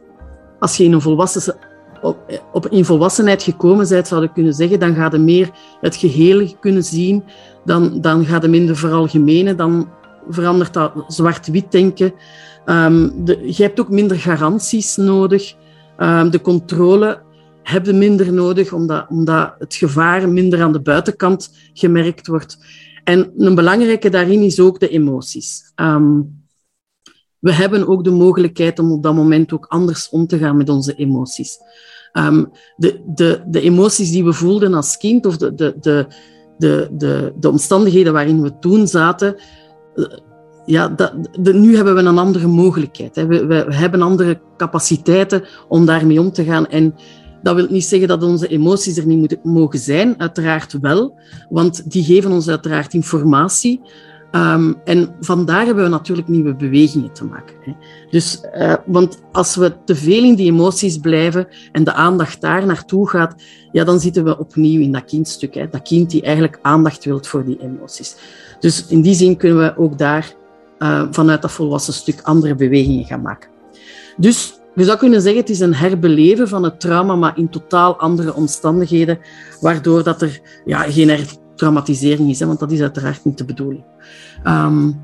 als 0.60 0.77
je 0.77 0.83
in 0.83 0.94
een 0.94 1.01
volwassen, 1.01 1.56
op, 2.01 2.42
op, 2.51 2.68
in 2.68 2.85
volwassenheid 2.85 3.44
gekomen 3.44 3.90
bent, 3.90 4.07
zou 4.07 4.21
je 4.21 4.31
kunnen 4.31 4.54
zeggen, 4.54 4.80
dan 4.80 4.95
ga 4.95 5.09
je 5.11 5.18
meer 5.18 5.49
het 5.81 5.95
geheel 5.95 6.56
kunnen 6.59 6.83
zien, 6.83 7.23
dan, 7.66 8.02
dan 8.02 8.26
ga 8.26 8.40
je 8.42 8.47
minder 8.47 8.78
veralgemenen, 8.78 9.57
dan 9.57 9.90
verandert 10.30 10.73
dat 10.73 10.92
zwart-wit 11.07 11.71
denken. 11.71 12.14
De, 12.66 13.40
je 13.45 13.64
hebt 13.64 13.80
ook 13.80 13.90
minder 13.90 14.18
garanties 14.18 14.95
nodig. 14.95 15.56
Um, 16.04 16.30
de 16.30 16.42
controle 16.42 17.22
hebben 17.64 17.98
minder 17.98 18.33
nodig, 18.33 18.74
omdat, 18.74 19.06
omdat 19.10 19.56
het 19.60 19.76
gevaar 19.76 20.30
minder 20.30 20.62
aan 20.62 20.72
de 20.72 20.81
buitenkant 20.81 21.52
gemerkt 21.74 22.28
wordt. 22.28 22.57
En 23.04 23.31
een 23.38 23.56
belangrijke 23.56 24.10
daarin 24.10 24.42
is 24.42 24.60
ook 24.60 24.80
de 24.80 24.90
emoties. 24.90 25.72
Um, 25.76 26.42
we 27.40 27.54
hebben 27.54 27.88
ook 27.88 28.04
de 28.04 28.12
mogelijkheid 28.12 28.80
om 28.80 28.92
op 28.92 29.04
dat 29.04 29.14
moment 29.14 29.54
ook 29.54 29.66
anders 29.66 30.10
om 30.10 30.28
te 30.28 30.38
gaan 30.38 30.57
met 30.57 30.69
onze 30.69 30.94
emoties. 30.94 31.57
Um, 32.14 32.52
de, 32.76 33.02
de, 33.06 33.44
de 33.48 33.62
emoties 33.62 34.12
die 34.12 34.24
we 34.24 34.33
voelden 34.33 34.74
als 34.74 34.98
kind 34.98 35.26
of 35.26 35.38
de, 35.38 35.56
de, 35.56 35.76
de, 35.80 36.07
de, 36.57 36.90
de, 36.92 37.33
de 37.40 37.50
omstandigheden 37.50 38.14
waarin 38.14 38.42
we 38.42 38.60
toen 38.60 38.88
zaten, 38.88 39.36
ja, 40.65 40.87
dat, 40.87 41.13
de, 41.39 41.53
nu 41.53 41.75
hebben 41.75 41.95
we 41.95 42.01
een 42.01 42.17
andere 42.17 42.47
mogelijkheid. 42.47 43.15
Hè. 43.15 43.25
We, 43.25 43.45
we, 43.45 43.65
hebben 43.69 44.01
andere 44.01 44.41
capaciteiten 44.57 45.43
om 45.67 45.85
daarmee 45.85 46.19
om 46.19 46.31
te 46.31 46.43
gaan. 46.43 46.67
En 46.67 46.95
dat 47.41 47.55
wil 47.55 47.67
niet 47.69 47.85
zeggen 47.85 48.07
dat 48.07 48.23
onze 48.23 48.47
emoties 48.47 48.97
er 48.97 49.05
niet 49.05 49.43
mogen 49.43 49.79
zijn, 49.79 50.15
uiteraard 50.17 50.77
wel, 50.81 51.19
want 51.49 51.91
die 51.91 52.03
geven 52.03 52.31
ons 52.31 52.49
uiteraard 52.49 52.93
informatie. 52.93 53.81
Um, 54.35 54.75
en 54.83 55.15
vandaar 55.19 55.65
hebben 55.65 55.83
we 55.83 55.89
natuurlijk 55.89 56.27
nieuwe 56.27 56.55
bewegingen 56.55 57.13
te 57.13 57.25
maken. 57.25 57.55
Hè. 57.61 57.73
Dus, 58.09 58.43
uh, 58.57 58.73
want 58.85 59.21
als 59.31 59.55
we 59.55 59.73
te 59.85 59.95
veel 59.95 60.23
in 60.23 60.35
die 60.35 60.51
emoties 60.51 60.97
blijven 60.97 61.47
en 61.71 61.83
de 61.83 61.93
aandacht 61.93 62.41
daar 62.41 62.65
naartoe 62.65 63.09
gaat, 63.09 63.35
ja, 63.71 63.83
dan 63.83 63.99
zitten 63.99 64.23
we 64.23 64.39
opnieuw 64.39 64.81
in 64.81 64.91
dat 64.91 65.05
kindstuk. 65.05 65.53
Hè. 65.53 65.67
Dat 65.69 65.81
kind 65.81 66.09
die 66.09 66.21
eigenlijk 66.21 66.59
aandacht 66.61 67.05
wilt 67.05 67.27
voor 67.27 67.45
die 67.45 67.59
emoties. 67.61 68.15
Dus 68.59 68.87
in 68.87 69.01
die 69.01 69.13
zin 69.13 69.37
kunnen 69.37 69.57
we 69.57 69.77
ook 69.77 69.97
daar 69.97 70.33
uh, 70.83 71.04
vanuit 71.11 71.42
dat 71.42 71.52
volwassen 71.52 71.94
stuk 71.94 72.21
andere 72.21 72.56
bewegingen 72.56 73.06
gaan 73.06 73.21
maken. 73.21 73.49
Dus 74.18 74.59
je 74.75 74.83
zou 74.83 74.97
kunnen 74.97 75.21
zeggen, 75.21 75.42
het 75.42 75.49
is 75.49 75.59
een 75.59 75.75
herbeleven 75.75 76.47
van 76.47 76.63
het 76.63 76.80
trauma, 76.80 77.16
maar 77.16 77.37
in 77.37 77.49
totaal 77.49 77.99
andere 77.99 78.33
omstandigheden, 78.33 79.19
waardoor 79.61 80.04
dat 80.04 80.21
er 80.21 80.42
ja, 80.66 80.80
geen 80.80 81.09
hertraumatisering 81.09 82.30
is, 82.30 82.40
hè, 82.40 82.45
want 82.45 82.59
dat 82.59 82.71
is 82.71 82.81
uiteraard 82.81 83.25
niet 83.25 83.37
de 83.37 83.45
bedoeling. 83.45 83.83
Um, 84.47 85.02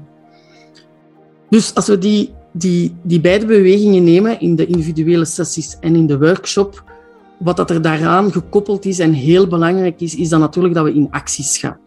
dus 1.50 1.75
als 1.75 1.88
we 1.88 1.98
die 1.98 2.33
die, 2.51 2.95
die 3.03 3.21
beide 3.21 3.45
bewegingen 3.45 4.03
nemen 4.03 4.39
in 4.39 4.55
de 4.55 4.65
individuele 4.65 5.25
sessies 5.25 5.77
en 5.79 5.95
in 5.95 6.07
de 6.07 6.17
workshop, 6.17 6.83
wat 7.39 7.58
dat 7.58 7.69
er 7.69 7.81
daaraan 7.81 8.31
gekoppeld 8.31 8.86
is 8.86 9.00
en 9.00 9.13
heel 9.13 9.48
belangrijk 9.48 10.01
is, 10.01 10.15
is 10.15 10.29
dan 10.29 10.39
natuurlijk 10.39 10.74
dat 10.74 10.84
we 10.84 10.93
in 10.93 11.08
acties 11.12 11.58
gaan. 11.58 11.77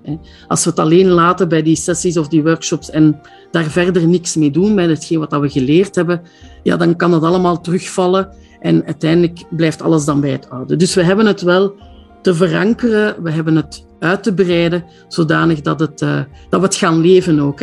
Als 0.48 0.64
we 0.64 0.70
het 0.70 0.78
alleen 0.78 1.08
laten 1.08 1.48
bij 1.48 1.62
die 1.62 1.76
sessies 1.76 2.16
of 2.16 2.28
die 2.28 2.42
workshops 2.42 2.90
en 2.90 3.20
daar 3.50 3.64
verder 3.64 4.08
niks 4.08 4.36
mee 4.36 4.50
doen 4.50 4.74
met 4.74 4.88
hetgeen 4.88 5.18
wat 5.18 5.40
we 5.40 5.48
geleerd 5.48 5.94
hebben, 5.94 6.22
ja, 6.62 6.76
dan 6.76 6.96
kan 6.96 7.12
het 7.12 7.22
allemaal 7.22 7.60
terugvallen 7.60 8.28
en 8.60 8.84
uiteindelijk 8.84 9.42
blijft 9.50 9.82
alles 9.82 10.04
dan 10.04 10.20
bij 10.20 10.30
het 10.30 10.50
oude. 10.50 10.76
Dus 10.76 10.94
we 10.94 11.02
hebben 11.02 11.26
het 11.26 11.42
wel 11.42 11.74
te 12.22 12.34
verankeren, 12.34 13.22
we 13.22 13.30
hebben 13.30 13.56
het 13.56 13.86
uit 13.98 14.22
te 14.22 14.34
breiden, 14.34 14.84
zodanig 15.08 15.60
dat, 15.60 15.80
het, 15.80 16.00
uh, 16.00 16.20
dat 16.48 16.60
we 16.60 16.66
het 16.66 16.76
gaan 16.76 17.00
leven 17.00 17.40
ook. 17.40 17.60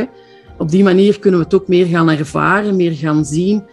Op 0.57 0.69
die 0.69 0.83
manier 0.83 1.19
kunnen 1.19 1.39
we 1.39 1.45
het 1.45 1.55
ook 1.55 1.67
meer 1.67 1.85
gaan 1.85 2.09
ervaren, 2.09 2.75
meer 2.75 2.91
gaan 2.91 3.25
zien. 3.25 3.63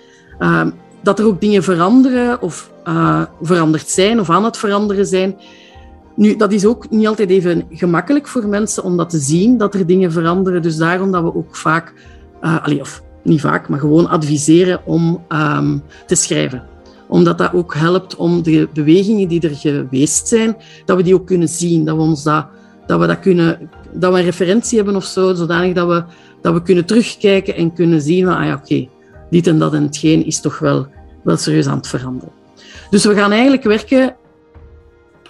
Dat 1.06 1.18
er 1.18 1.26
ook 1.26 1.40
dingen 1.40 1.62
veranderen 1.62 2.42
of 2.42 2.70
uh, 2.88 3.22
veranderd 3.42 3.88
zijn 3.88 4.20
of 4.20 4.30
aan 4.30 4.44
het 4.44 4.56
veranderen 4.56 5.06
zijn. 5.06 5.36
Nu, 6.16 6.36
dat 6.36 6.52
is 6.52 6.66
ook 6.66 6.90
niet 6.90 7.06
altijd 7.06 7.30
even 7.30 7.66
gemakkelijk 7.70 8.28
voor 8.28 8.46
mensen 8.46 8.82
om 8.82 8.96
dat 8.96 9.10
te 9.10 9.18
zien, 9.18 9.58
dat 9.58 9.74
er 9.74 9.86
dingen 9.86 10.12
veranderen. 10.12 10.62
Dus 10.62 10.76
daarom 10.76 11.12
dat 11.12 11.22
we 11.22 11.34
ook 11.34 11.56
vaak, 11.56 11.92
uh, 12.42 12.64
allee, 12.64 12.80
of 12.80 13.02
niet 13.22 13.40
vaak, 13.40 13.68
maar 13.68 13.78
gewoon 13.78 14.08
adviseren 14.08 14.80
om 14.84 15.24
um, 15.28 15.82
te 16.06 16.14
schrijven 16.14 16.62
omdat 17.08 17.38
dat 17.38 17.52
ook 17.52 17.74
helpt 17.74 18.16
om 18.16 18.42
de 18.42 18.68
bewegingen 18.72 19.28
die 19.28 19.40
er 19.40 19.56
geweest 19.56 20.28
zijn, 20.28 20.56
dat 20.84 20.96
we 20.96 21.02
die 21.02 21.14
ook 21.14 21.26
kunnen 21.26 21.48
zien, 21.48 21.84
dat 21.84 21.96
we 21.96 22.02
ons 22.02 22.22
dat, 22.22 22.46
dat 22.86 23.00
we 23.00 23.06
dat 23.06 23.20
kunnen, 23.20 23.70
dat 23.92 24.12
we 24.12 24.18
een 24.18 24.24
referentie 24.24 24.76
hebben 24.76 24.96
of 24.96 25.04
zo, 25.04 25.34
zodanig 25.34 25.74
dat 25.74 25.88
we, 25.88 26.04
dat 26.40 26.54
we 26.54 26.62
kunnen 26.62 26.84
terugkijken 26.84 27.54
en 27.54 27.72
kunnen 27.72 28.00
zien 28.00 28.24
van, 28.24 28.36
ah 28.36 28.44
ja, 28.44 28.54
oké, 28.54 28.88
dit 29.30 29.46
en 29.46 29.58
dat 29.58 29.74
en 29.74 29.82
hetgeen 29.82 30.26
is 30.26 30.40
toch 30.40 30.58
wel, 30.58 30.86
wel 31.22 31.36
serieus 31.36 31.66
aan 31.66 31.76
het 31.76 31.88
veranderen. 31.88 32.32
Dus 32.90 33.04
we 33.04 33.14
gaan 33.14 33.32
eigenlijk 33.32 33.62
werken 33.62 34.16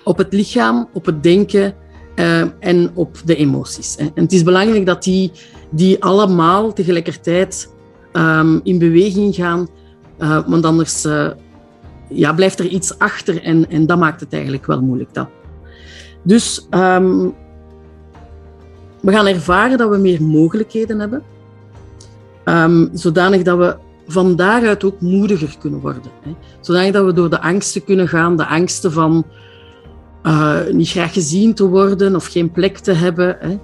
op 0.04 0.18
het 0.18 0.32
lichaam, 0.32 0.88
op 0.92 1.06
het 1.06 1.22
denken 1.22 1.74
uh, 2.16 2.44
en 2.58 2.90
op 2.94 3.16
de 3.24 3.36
emoties. 3.36 3.96
En 3.96 4.10
het 4.14 4.32
is 4.32 4.42
belangrijk 4.42 4.86
dat 4.86 5.02
die, 5.02 5.32
die 5.70 6.02
allemaal 6.02 6.72
tegelijkertijd 6.72 7.74
um, 8.12 8.60
in 8.62 8.78
beweging 8.78 9.34
gaan, 9.34 9.68
uh, 10.18 10.48
want 10.48 10.64
anders 10.64 11.04
uh, 11.04 11.28
ja, 12.08 12.32
blijft 12.32 12.58
er 12.58 12.66
iets 12.66 12.98
achter 12.98 13.42
en, 13.42 13.70
en 13.70 13.86
dat 13.86 13.98
maakt 13.98 14.20
het 14.20 14.32
eigenlijk 14.32 14.66
wel 14.66 14.80
moeilijk 14.80 15.14
dan. 15.14 15.28
Dus 16.22 16.66
um, 16.70 17.34
we 19.00 19.12
gaan 19.12 19.26
ervaren 19.26 19.78
dat 19.78 19.90
we 19.90 19.96
meer 19.96 20.22
mogelijkheden 20.22 20.98
hebben, 20.98 21.22
um, 22.44 22.90
zodanig 22.92 23.42
dat 23.42 23.58
we 23.58 23.76
van 24.06 24.36
daaruit 24.36 24.84
ook 24.84 25.00
moediger 25.00 25.56
kunnen 25.58 25.80
worden. 25.80 26.10
Hè. 26.22 26.34
Zodanig 26.60 26.92
dat 26.92 27.04
we 27.04 27.12
door 27.12 27.30
de 27.30 27.40
angsten 27.40 27.84
kunnen 27.84 28.08
gaan, 28.08 28.36
de 28.36 28.46
angsten 28.46 28.92
van 28.92 29.24
uh, 30.26 30.58
niet 30.72 30.88
graag 30.88 31.12
gezien 31.12 31.54
te 31.54 31.66
worden 31.66 32.14
of 32.14 32.26
geen 32.26 32.50
plek 32.50 32.78
te 32.78 32.92
hebben. 32.92 33.36
Hè. 33.40 33.58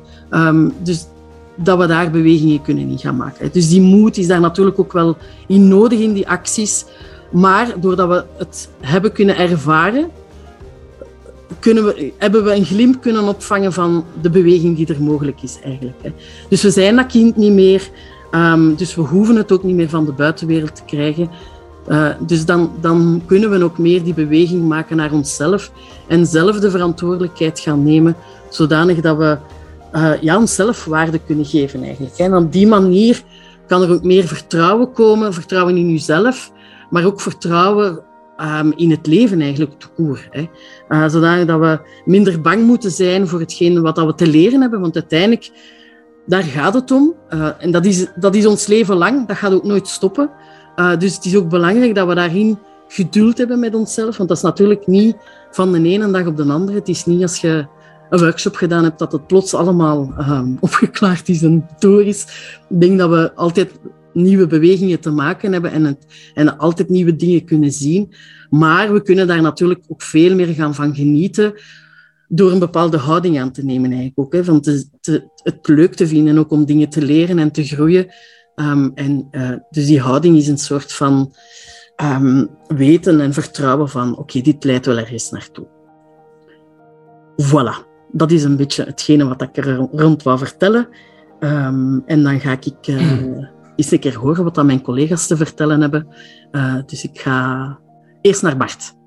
Um, 0.48 0.72
dus 0.82 1.06
dat 1.54 1.78
we 1.78 1.86
daar 1.86 2.10
bewegingen 2.10 2.62
kunnen 2.62 2.88
in 2.88 2.98
gaan 2.98 3.16
maken. 3.16 3.48
Dus 3.52 3.68
die 3.68 3.80
moed 3.80 4.16
is 4.16 4.26
daar 4.26 4.40
natuurlijk 4.40 4.78
ook 4.78 4.92
wel 4.92 5.16
in 5.46 5.68
nodig 5.68 5.98
in 5.98 6.12
die 6.12 6.28
acties. 6.28 6.84
Maar 7.30 7.80
doordat 7.80 8.08
we 8.08 8.24
het 8.38 8.68
hebben 8.80 9.12
kunnen 9.12 9.36
ervaren, 9.36 10.10
kunnen 11.58 11.84
we, 11.84 12.12
hebben 12.18 12.44
we 12.44 12.54
een 12.54 12.64
glimp 12.64 13.00
kunnen 13.00 13.24
opvangen 13.24 13.72
van 13.72 14.04
de 14.20 14.30
beweging 14.30 14.76
die 14.76 14.86
er 14.86 15.02
mogelijk 15.02 15.42
is 15.42 15.58
eigenlijk. 15.64 15.96
Hè. 16.02 16.12
Dus 16.48 16.62
we 16.62 16.70
zijn 16.70 16.96
dat 16.96 17.06
kind 17.06 17.36
niet 17.36 17.52
meer, 17.52 17.90
um, 18.34 18.74
dus 18.74 18.94
we 18.94 19.02
hoeven 19.02 19.36
het 19.36 19.52
ook 19.52 19.62
niet 19.62 19.76
meer 19.76 19.88
van 19.88 20.04
de 20.04 20.12
buitenwereld 20.12 20.76
te 20.76 20.84
krijgen. 20.84 21.30
Uh, 21.88 22.08
dus 22.26 22.44
dan, 22.44 22.72
dan 22.80 23.22
kunnen 23.26 23.50
we 23.50 23.64
ook 23.64 23.78
meer 23.78 24.02
die 24.02 24.14
beweging 24.14 24.68
maken 24.68 24.96
naar 24.96 25.12
onszelf 25.12 25.72
en 26.08 26.26
zelf 26.26 26.60
de 26.60 26.70
verantwoordelijkheid 26.70 27.60
gaan 27.60 27.82
nemen, 27.82 28.16
zodanig 28.48 29.00
dat 29.00 29.16
we 29.16 29.38
uh, 29.92 30.12
ja, 30.20 30.38
onszelf 30.38 30.84
waarde 30.84 31.18
kunnen 31.26 31.44
geven 31.44 31.82
eigenlijk. 31.82 32.16
En 32.16 32.36
op 32.36 32.52
die 32.52 32.66
manier 32.66 33.22
kan 33.66 33.82
er 33.82 33.90
ook 33.90 34.02
meer 34.02 34.26
vertrouwen 34.26 34.92
komen, 34.92 35.34
vertrouwen 35.34 35.76
in 35.76 35.90
jezelf, 35.90 36.52
maar 36.90 37.04
ook 37.04 37.20
vertrouwen 37.20 38.00
um, 38.40 38.72
in 38.76 38.90
het 38.90 39.06
leven 39.06 39.40
eigenlijk, 39.40 39.78
te 39.78 39.88
koer. 39.94 40.28
Hè. 40.30 40.48
Uh, 40.88 41.08
zodanig 41.08 41.46
dat 41.46 41.60
we 41.60 41.78
minder 42.04 42.40
bang 42.40 42.64
moeten 42.64 42.90
zijn 42.90 43.28
voor 43.28 43.40
hetgeen 43.40 43.82
wat 43.82 43.96
we 43.96 44.14
te 44.14 44.26
leren 44.26 44.60
hebben, 44.60 44.80
want 44.80 44.94
uiteindelijk, 44.94 45.50
daar 46.26 46.42
gaat 46.42 46.74
het 46.74 46.90
om. 46.90 47.14
Uh, 47.30 47.48
en 47.58 47.70
dat 47.70 47.84
is, 47.84 48.06
dat 48.16 48.34
is 48.34 48.46
ons 48.46 48.66
leven 48.66 48.96
lang, 48.96 49.26
dat 49.26 49.36
gaat 49.36 49.52
ook 49.52 49.64
nooit 49.64 49.88
stoppen. 49.88 50.30
Uh, 50.76 50.98
dus 50.98 51.14
het 51.14 51.24
is 51.24 51.36
ook 51.36 51.48
belangrijk 51.48 51.94
dat 51.94 52.08
we 52.08 52.14
daarin 52.14 52.58
geduld 52.88 53.38
hebben 53.38 53.58
met 53.58 53.74
onszelf, 53.74 54.16
want 54.16 54.28
dat 54.28 54.38
is 54.38 54.42
natuurlijk 54.42 54.86
niet 54.86 55.16
van 55.50 55.72
de 55.72 55.82
ene 55.82 56.10
dag 56.10 56.26
op 56.26 56.36
de 56.36 56.44
andere. 56.44 56.78
Het 56.78 56.88
is 56.88 57.04
niet 57.04 57.22
als 57.22 57.40
je 57.40 57.66
een 58.10 58.18
workshop 58.18 58.54
gedaan 58.54 58.84
hebt 58.84 58.98
dat 58.98 59.12
het 59.12 59.26
plots 59.26 59.54
allemaal 59.54 60.14
um, 60.18 60.56
opgeklaard 60.60 61.28
is 61.28 61.42
en 61.42 61.66
door 61.78 62.04
is. 62.04 62.22
Ik 62.68 62.80
denk 62.80 62.98
dat 62.98 63.10
we 63.10 63.34
altijd 63.34 63.72
nieuwe 64.12 64.46
bewegingen 64.46 65.00
te 65.00 65.10
maken 65.10 65.52
hebben 65.52 65.72
en, 65.72 65.84
het, 65.84 66.06
en 66.34 66.58
altijd 66.58 66.88
nieuwe 66.88 67.16
dingen 67.16 67.44
kunnen 67.44 67.72
zien. 67.72 68.12
Maar 68.50 68.92
we 68.92 69.02
kunnen 69.02 69.26
daar 69.26 69.42
natuurlijk 69.42 69.80
ook 69.88 70.02
veel 70.02 70.34
meer 70.34 70.46
gaan 70.46 70.74
van 70.74 70.94
genieten 70.94 71.54
door 72.34 72.52
een 72.52 72.58
bepaalde 72.58 72.96
houding 72.96 73.40
aan 73.40 73.52
te 73.52 73.64
nemen 73.64 73.90
eigenlijk 73.90 74.18
ook. 74.18 74.32
Hè, 74.32 74.44
van 74.44 74.60
te, 74.60 74.84
te, 75.00 75.28
het 75.42 75.68
leuk 75.68 75.94
te 75.94 76.06
vinden 76.06 76.38
ook 76.38 76.50
om 76.50 76.64
dingen 76.64 76.88
te 76.88 77.02
leren 77.02 77.38
en 77.38 77.52
te 77.52 77.64
groeien. 77.64 78.06
Um, 78.56 78.92
en 78.94 79.28
uh, 79.30 79.50
dus 79.70 79.86
die 79.86 80.00
houding 80.00 80.36
is 80.36 80.48
een 80.48 80.58
soort 80.58 80.92
van 80.92 81.34
um, 82.02 82.48
weten 82.66 83.20
en 83.20 83.32
vertrouwen 83.32 83.88
van 83.88 84.10
oké, 84.10 84.20
okay, 84.20 84.42
dit 84.42 84.64
leidt 84.64 84.86
wel 84.86 84.98
ergens 84.98 85.30
naartoe. 85.30 85.66
Voilà, 87.42 87.86
dat 88.12 88.30
is 88.30 88.44
een 88.44 88.56
beetje 88.56 88.84
hetgene 88.84 89.24
wat 89.28 89.42
ik 89.42 89.56
er 89.56 89.76
rond 89.76 90.22
wou 90.22 90.38
vertellen. 90.38 90.88
Um, 91.40 92.02
en 92.06 92.22
dan 92.22 92.40
ga 92.40 92.52
ik 92.60 92.86
uh, 92.88 93.44
eens 93.76 93.90
een 93.90 93.98
keer 93.98 94.18
horen 94.18 94.44
wat 94.44 94.54
dan 94.54 94.66
mijn 94.66 94.82
collega's 94.82 95.26
te 95.26 95.36
vertellen 95.36 95.80
hebben. 95.80 96.06
Uh, 96.52 96.76
dus 96.86 97.04
ik 97.04 97.20
ga 97.20 97.78
eerst 98.20 98.42
naar 98.42 98.56
Bart. 98.56 99.00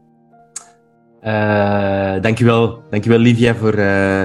Uh, 1.26 2.22
dankjewel, 2.22 2.84
dankjewel 2.90 3.20
Livia 3.20 3.56
voor, 3.56 3.76
uh, 3.76 4.24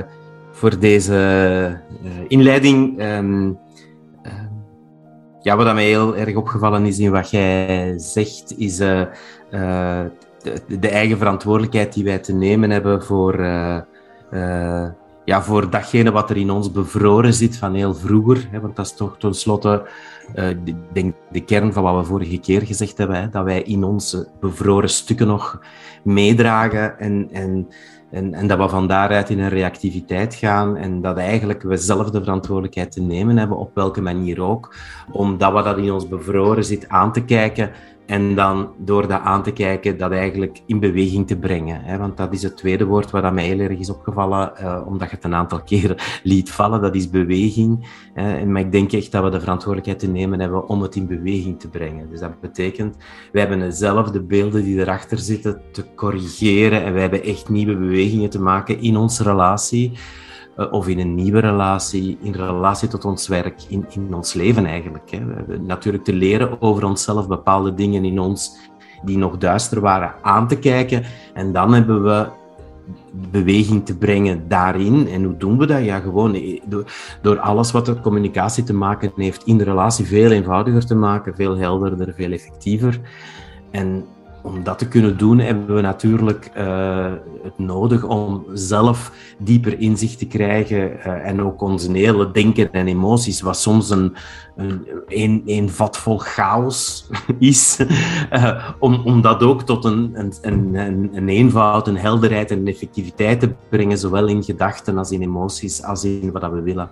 voor 0.51 0.79
deze 0.79 1.81
inleiding. 2.29 3.03
Um, 3.03 3.59
ja, 5.43 5.57
wat 5.57 5.75
mij 5.75 5.85
heel 5.85 6.17
erg 6.17 6.37
opgevallen 6.37 6.87
is 6.87 6.99
in 6.99 7.11
wat 7.11 7.31
jij 7.31 7.95
zegt, 7.97 8.59
is 8.59 8.77
de, 8.77 9.09
eigen 10.81 11.19
verantwoordelijkheid 11.19 11.93
die 11.93 12.05
wij 12.05 12.19
te 12.19 12.35
nemen 12.35 12.71
hebben 12.71 13.03
voor 13.03 13.33
ja, 15.25 15.43
voor 15.43 15.71
datgene 15.71 16.11
wat 16.11 16.31
er 16.31 16.37
in 16.37 16.51
ons 16.51 16.73
bevroren 16.73 17.35
zit 17.35 17.57
van 17.57 17.75
heel 17.75 17.95
vroeger. 17.95 18.49
Hè, 18.51 18.61
want 18.61 18.77
dat 18.77 18.87
is 18.87 18.93
toch 18.93 19.17
tenslotte 19.19 19.89
uh, 20.35 20.49
denk, 20.93 21.15
de 21.31 21.45
kern 21.45 21.73
van 21.73 21.83
wat 21.83 21.97
we 21.97 22.05
vorige 22.05 22.39
keer 22.39 22.63
gezegd 22.63 22.99
hebben. 22.99 23.21
Hè, 23.21 23.29
dat 23.29 23.45
wij 23.45 23.63
in 23.63 23.85
onze 23.85 24.29
bevroren 24.41 24.89
stukken 24.89 25.27
nog 25.27 25.61
meedragen 26.03 26.99
en, 26.99 27.29
en, 27.33 27.69
en, 28.11 28.35
en, 28.35 28.47
dat 28.47 28.59
we 28.59 28.69
van 28.69 28.87
daaruit 28.87 29.31
in 29.31 29.39
een 29.39 29.49
reactiviteit 29.49 30.35
gaan. 30.35 30.77
En 30.77 31.01
dat 31.01 31.17
eigenlijk 31.17 31.63
we 31.63 31.77
zelf 31.77 32.11
de 32.11 32.23
verantwoordelijkheid 32.23 32.93
te 32.93 33.03
nemen 33.03 33.37
hebben, 33.37 33.57
op 33.57 33.75
welke 33.75 34.01
manier 34.01 34.43
ook. 34.43 34.75
Omdat 35.13 35.53
we 35.53 35.63
dat 35.63 35.79
in 35.79 35.93
ons 35.93 36.09
bevroren 36.09 36.65
zit 36.65 36.89
aan 36.89 37.13
te 37.13 37.25
kijken 37.25 37.71
en 38.11 38.35
dan 38.35 38.73
door 38.79 39.09
dat 39.09 39.21
aan 39.21 39.43
te 39.43 39.53
kijken, 39.53 39.99
dat 39.99 40.13
eigenlijk 40.13 40.63
in 40.67 40.81
beweging 40.81 41.27
te 41.27 41.37
brengen. 41.37 41.81
Hè? 41.83 41.99
Want 41.99 42.17
dat 42.17 42.33
is 42.33 42.43
het 42.43 42.57
tweede 42.57 42.85
woord 42.85 43.11
wat 43.11 43.33
mij 43.33 43.45
heel 43.45 43.59
erg 43.59 43.79
is 43.79 43.91
opgevallen, 43.91 44.53
uh, 44.61 44.83
omdat 44.87 45.11
je 45.11 45.17
het 45.17 45.25
een 45.25 45.35
aantal 45.35 45.63
keren 45.63 45.97
liet 46.23 46.51
vallen. 46.51 46.81
Dat 46.81 46.95
is 46.95 47.11
beweging. 47.11 47.89
Hè? 48.15 48.47
Maar 48.47 48.61
ik 48.61 48.73
denk 48.73 48.93
echt 48.93 49.13
dat 49.13 49.25
we 49.25 49.31
de 49.31 49.41
verantwoordelijkheid 49.41 49.99
te 49.99 50.09
nemen 50.09 50.41
hebben 50.41 50.69
om 50.69 50.83
het 50.83 50.97
in 50.97 51.07
beweging 51.07 51.61
te 51.61 51.69
brengen. 51.69 52.11
Dus 52.11 52.21
dat 52.21 52.41
betekent, 52.41 52.97
wij 53.33 53.47
hebben 53.47 53.73
zelf 53.73 54.11
de 54.11 54.23
beelden 54.23 54.65
die 54.65 54.81
erachter 54.81 55.19
zitten 55.19 55.61
te 55.73 55.85
corrigeren. 55.95 56.85
En 56.85 56.93
wij 56.93 57.03
hebben 57.03 57.23
echt 57.23 57.49
nieuwe 57.49 57.77
bewegingen 57.77 58.31
te 58.31 58.41
maken 58.41 58.81
in 58.81 58.97
onze 58.97 59.23
relatie. 59.23 59.93
Eh, 60.61 60.73
of 60.73 60.89
in 60.89 60.99
een 60.99 61.15
nieuwe 61.15 61.39
relatie, 61.39 62.19
in 62.23 62.33
relatie 62.33 62.89
tot 62.89 63.05
ons 63.05 63.29
werk, 63.29 63.63
in, 63.69 63.87
in 63.91 64.15
ons 64.15 64.33
leven 64.33 64.67
eigenlijk. 64.67 65.11
Hè. 65.11 65.25
We 65.25 65.35
hebben 65.35 65.67
natuurlijk 65.67 66.05
te 66.05 66.13
leren 66.13 66.63
over 66.63 66.85
onszelf, 66.85 67.29
bepaalde 67.29 67.75
dingen 67.75 68.05
in 68.05 68.19
ons 68.19 68.59
die 69.03 69.19
nog 69.19 69.39
duister 69.39 69.81
waren, 69.81 70.15
aan 70.23 70.49
te 70.49 70.59
kijken. 70.59 71.05
En 71.35 71.53
dan 71.53 71.75
hebben 71.75 72.03
we 72.03 72.27
beweging 73.31 73.87
te 73.87 73.97
brengen 73.97 74.49
daarin. 74.49 75.09
En 75.09 75.25
hoe 75.25 75.37
doen 75.37 75.59
we 75.59 75.67
dat? 75.67 75.85
Ja, 75.85 75.99
gewoon 75.99 76.35
eh, 76.35 76.61
door, 76.65 76.85
door 77.23 77.39
alles 77.39 77.71
wat 77.71 77.87
met 77.87 78.01
communicatie 78.01 78.65
te 78.65 78.75
maken 78.75 79.13
heeft 79.17 79.47
in 79.47 79.59
de 79.59 79.65
relatie 79.65 80.07
veel 80.07 80.31
eenvoudiger 80.31 80.87
te 80.87 80.95
maken, 80.95 81.35
veel 81.35 81.57
helderder, 81.57 82.15
veel 82.15 82.33
effectiever. 82.33 83.01
En 83.71 84.05
om 84.43 84.63
dat 84.63 84.79
te 84.79 84.89
kunnen 84.89 85.17
doen, 85.17 85.39
hebben 85.39 85.75
we 85.75 85.81
natuurlijk 85.81 86.51
uh, 86.57 87.13
het 87.43 87.59
nodig 87.59 88.05
om 88.05 88.45
zelf 88.53 89.13
dieper 89.39 89.81
inzicht 89.81 90.19
te 90.19 90.27
krijgen 90.27 90.93
uh, 90.93 91.29
en 91.29 91.43
ook 91.43 91.63
onze 91.63 91.93
hele 91.93 92.31
denken 92.31 92.73
en 92.73 92.87
emoties, 92.87 93.41
wat 93.41 93.57
soms 93.57 93.91
een, 93.91 94.15
een, 95.09 95.43
een, 95.47 95.71
vat 95.71 95.97
vol 95.97 96.19
chaos 96.19 97.11
is, 97.39 97.79
uh, 98.33 98.69
om, 98.79 98.95
om 99.05 99.21
dat 99.21 99.43
ook 99.43 99.63
tot 99.63 99.85
een, 99.85 100.11
een, 100.15 100.33
een, 100.43 101.11
een 101.13 101.29
eenvoud, 101.29 101.89
een 101.89 101.97
helderheid 101.97 102.51
en 102.51 102.59
een 102.59 102.67
effectiviteit 102.67 103.41
te 103.41 103.55
brengen, 103.69 103.99
zowel 103.99 104.27
in 104.27 104.43
gedachten 104.43 104.99
als 104.99 105.11
in 105.11 105.23
emoties, 105.23 105.83
als 105.83 106.05
in 106.05 106.33
wat 106.33 106.51
we 106.51 106.63
willen. 106.63 106.91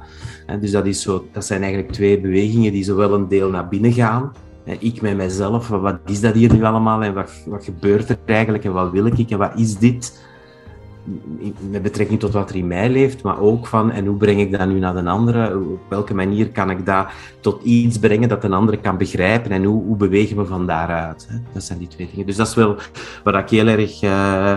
dus 0.60 0.70
dat, 0.70 0.86
is 0.86 1.02
zo, 1.02 1.26
dat 1.32 1.44
zijn 1.44 1.62
eigenlijk 1.62 1.92
twee 1.92 2.20
bewegingen 2.20 2.72
die 2.72 2.84
zowel 2.84 3.14
een 3.14 3.28
deel 3.28 3.50
naar 3.50 3.68
binnen 3.68 3.92
gaan, 3.92 4.32
ik 4.78 5.00
met 5.00 5.16
mijzelf, 5.16 5.68
wat 5.68 5.98
is 6.06 6.20
dat 6.20 6.34
hier 6.34 6.52
nu 6.52 6.64
allemaal 6.64 7.02
en 7.02 7.14
wat, 7.14 7.30
wat 7.46 7.64
gebeurt 7.64 8.08
er 8.08 8.18
eigenlijk 8.24 8.64
en 8.64 8.72
wat 8.72 8.90
wil 8.90 9.06
ik 9.06 9.30
en 9.30 9.38
wat 9.38 9.52
is 9.56 9.78
dit? 9.78 10.26
Met 11.70 11.82
betrekking 11.82 12.20
tot 12.20 12.32
wat 12.32 12.50
er 12.50 12.56
in 12.56 12.66
mij 12.66 12.90
leeft, 12.90 13.22
maar 13.22 13.40
ook 13.40 13.66
van 13.66 13.90
en 13.90 14.06
hoe 14.06 14.16
breng 14.16 14.40
ik 14.40 14.52
dat 14.52 14.68
nu 14.68 14.78
naar 14.78 14.94
de 14.94 15.10
andere? 15.10 15.56
Op 15.56 15.80
welke 15.88 16.14
manier 16.14 16.50
kan 16.50 16.70
ik 16.70 16.86
dat 16.86 17.06
tot 17.40 17.62
iets 17.62 17.98
brengen 17.98 18.28
dat 18.28 18.44
een 18.44 18.52
andere 18.52 18.78
kan 18.80 18.96
begrijpen 18.96 19.50
en 19.50 19.64
hoe, 19.64 19.84
hoe 19.84 19.96
bewegen 19.96 20.36
we 20.36 20.44
van 20.44 20.66
daaruit? 20.66 21.28
Dat 21.52 21.62
zijn 21.62 21.78
die 21.78 21.88
twee 21.88 22.08
dingen. 22.10 22.26
Dus 22.26 22.36
dat 22.36 22.46
is 22.46 22.54
wel 22.54 22.76
wat 23.24 23.34
ik 23.34 23.50
heel 23.50 23.66
erg. 23.66 24.02
Uh, 24.02 24.54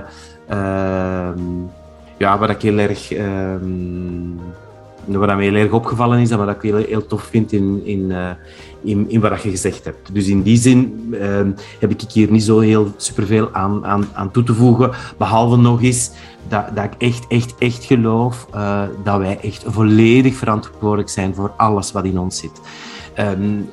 uh, 0.49 1.29
ja, 2.17 2.37
wat 2.37 2.49
ik 2.49 2.61
heel 2.61 2.77
erg. 2.77 3.11
Uh, 3.11 3.55
wat 5.05 5.35
mij 5.35 5.43
heel 5.43 5.53
erg 5.53 5.71
opgevallen 5.71 6.19
is 6.19 6.29
en 6.29 6.37
wat 6.37 6.49
ik 6.49 6.61
heel, 6.61 6.75
heel 6.75 7.05
tof 7.05 7.23
vind 7.23 7.51
in, 7.51 7.81
in, 7.85 8.09
uh, 8.09 8.29
in, 8.81 9.09
in 9.09 9.19
wat 9.19 9.41
je 9.41 9.49
gezegd 9.49 9.85
hebt. 9.85 10.13
Dus 10.13 10.27
in 10.27 10.41
die 10.41 10.57
zin 10.57 11.07
uh, 11.11 11.39
heb 11.79 11.91
ik 11.91 12.01
hier 12.11 12.31
niet 12.31 12.43
zo 12.43 12.59
heel 12.59 12.93
superveel 12.97 13.49
aan, 13.51 13.85
aan, 13.85 14.07
aan 14.13 14.31
toe 14.31 14.43
te 14.43 14.53
voegen. 14.53 14.91
Behalve 15.17 15.57
nog 15.57 15.81
eens 15.81 16.11
dat, 16.47 16.75
dat 16.75 16.83
ik 16.83 16.93
echt, 16.97 17.27
echt, 17.27 17.55
echt 17.57 17.83
geloof 17.83 18.47
uh, 18.55 18.83
dat 19.03 19.17
wij 19.17 19.39
echt 19.41 19.63
volledig 19.67 20.35
verantwoordelijk 20.35 21.09
zijn 21.09 21.35
voor 21.35 21.51
alles 21.57 21.91
wat 21.91 22.05
in 22.05 22.19
ons 22.19 22.37
zit. 22.37 22.61
Um, 23.19 23.69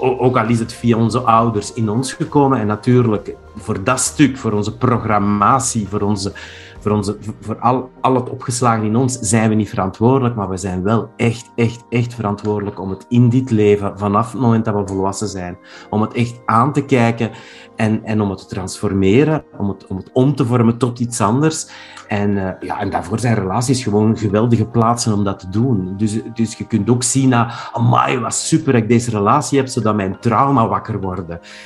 ook 0.00 0.36
al 0.36 0.48
is 0.48 0.58
het 0.58 0.72
via 0.72 0.96
onze 0.96 1.20
ouders 1.20 1.72
in 1.72 1.88
ons 1.88 2.12
gekomen 2.12 2.58
en 2.58 2.66
natuurlijk 2.66 3.34
voor 3.56 3.84
dat 3.84 4.00
stuk, 4.00 4.36
voor 4.36 4.52
onze 4.52 4.76
programmatie, 4.76 5.88
voor 5.88 6.00
onze 6.00 6.32
voor, 6.80 7.16
voor 7.40 7.58
al, 7.58 7.90
al 8.00 8.14
het 8.14 8.30
opgeslagen 8.30 8.84
in 8.84 8.96
ons 8.96 9.18
zijn 9.18 9.48
we 9.48 9.54
niet 9.54 9.68
verantwoordelijk, 9.68 10.34
maar 10.34 10.48
we 10.48 10.56
zijn 10.56 10.82
wel 10.82 11.10
echt, 11.16 11.50
echt, 11.56 11.84
echt 11.88 12.14
verantwoordelijk 12.14 12.80
om 12.80 12.90
het 12.90 13.06
in 13.08 13.28
dit 13.28 13.50
leven, 13.50 13.98
vanaf 13.98 14.32
het 14.32 14.40
moment 14.40 14.64
dat 14.64 14.74
we 14.74 14.86
volwassen 14.86 15.28
zijn, 15.28 15.58
om 15.90 16.00
het 16.00 16.12
echt 16.12 16.40
aan 16.46 16.72
te 16.72 16.84
kijken 16.84 17.30
en, 17.76 18.04
en 18.04 18.20
om 18.20 18.30
het 18.30 18.38
te 18.38 18.46
transformeren, 18.46 19.44
om 19.58 19.68
het, 19.68 19.86
om 20.12 20.34
te 20.34 20.46
vormen 20.46 20.78
tot 20.78 20.98
iets 20.98 21.20
anders. 21.20 21.68
En, 22.08 22.30
uh, 22.30 22.50
ja, 22.60 22.80
en 22.80 22.90
daarvoor 22.90 23.18
zijn 23.18 23.34
relaties 23.34 23.82
gewoon 23.82 24.16
geweldige 24.16 24.66
plaatsen 24.66 25.12
om 25.12 25.24
dat 25.24 25.38
te 25.38 25.48
doen. 25.48 25.94
Dus, 25.96 26.20
dus 26.34 26.54
je 26.54 26.66
kunt 26.66 26.90
ook 26.90 27.02
zien, 27.02 27.34
ah, 27.34 27.66
amai, 27.72 28.18
wat 28.18 28.34
super 28.34 28.72
dat 28.72 28.82
ik 28.82 28.88
deze 28.88 29.10
relatie 29.10 29.58
heb, 29.58 29.68
zodat 29.68 29.94
mijn 29.94 30.18
trauma 30.20 30.68
wakker 30.68 31.00
wordt. 31.00 31.22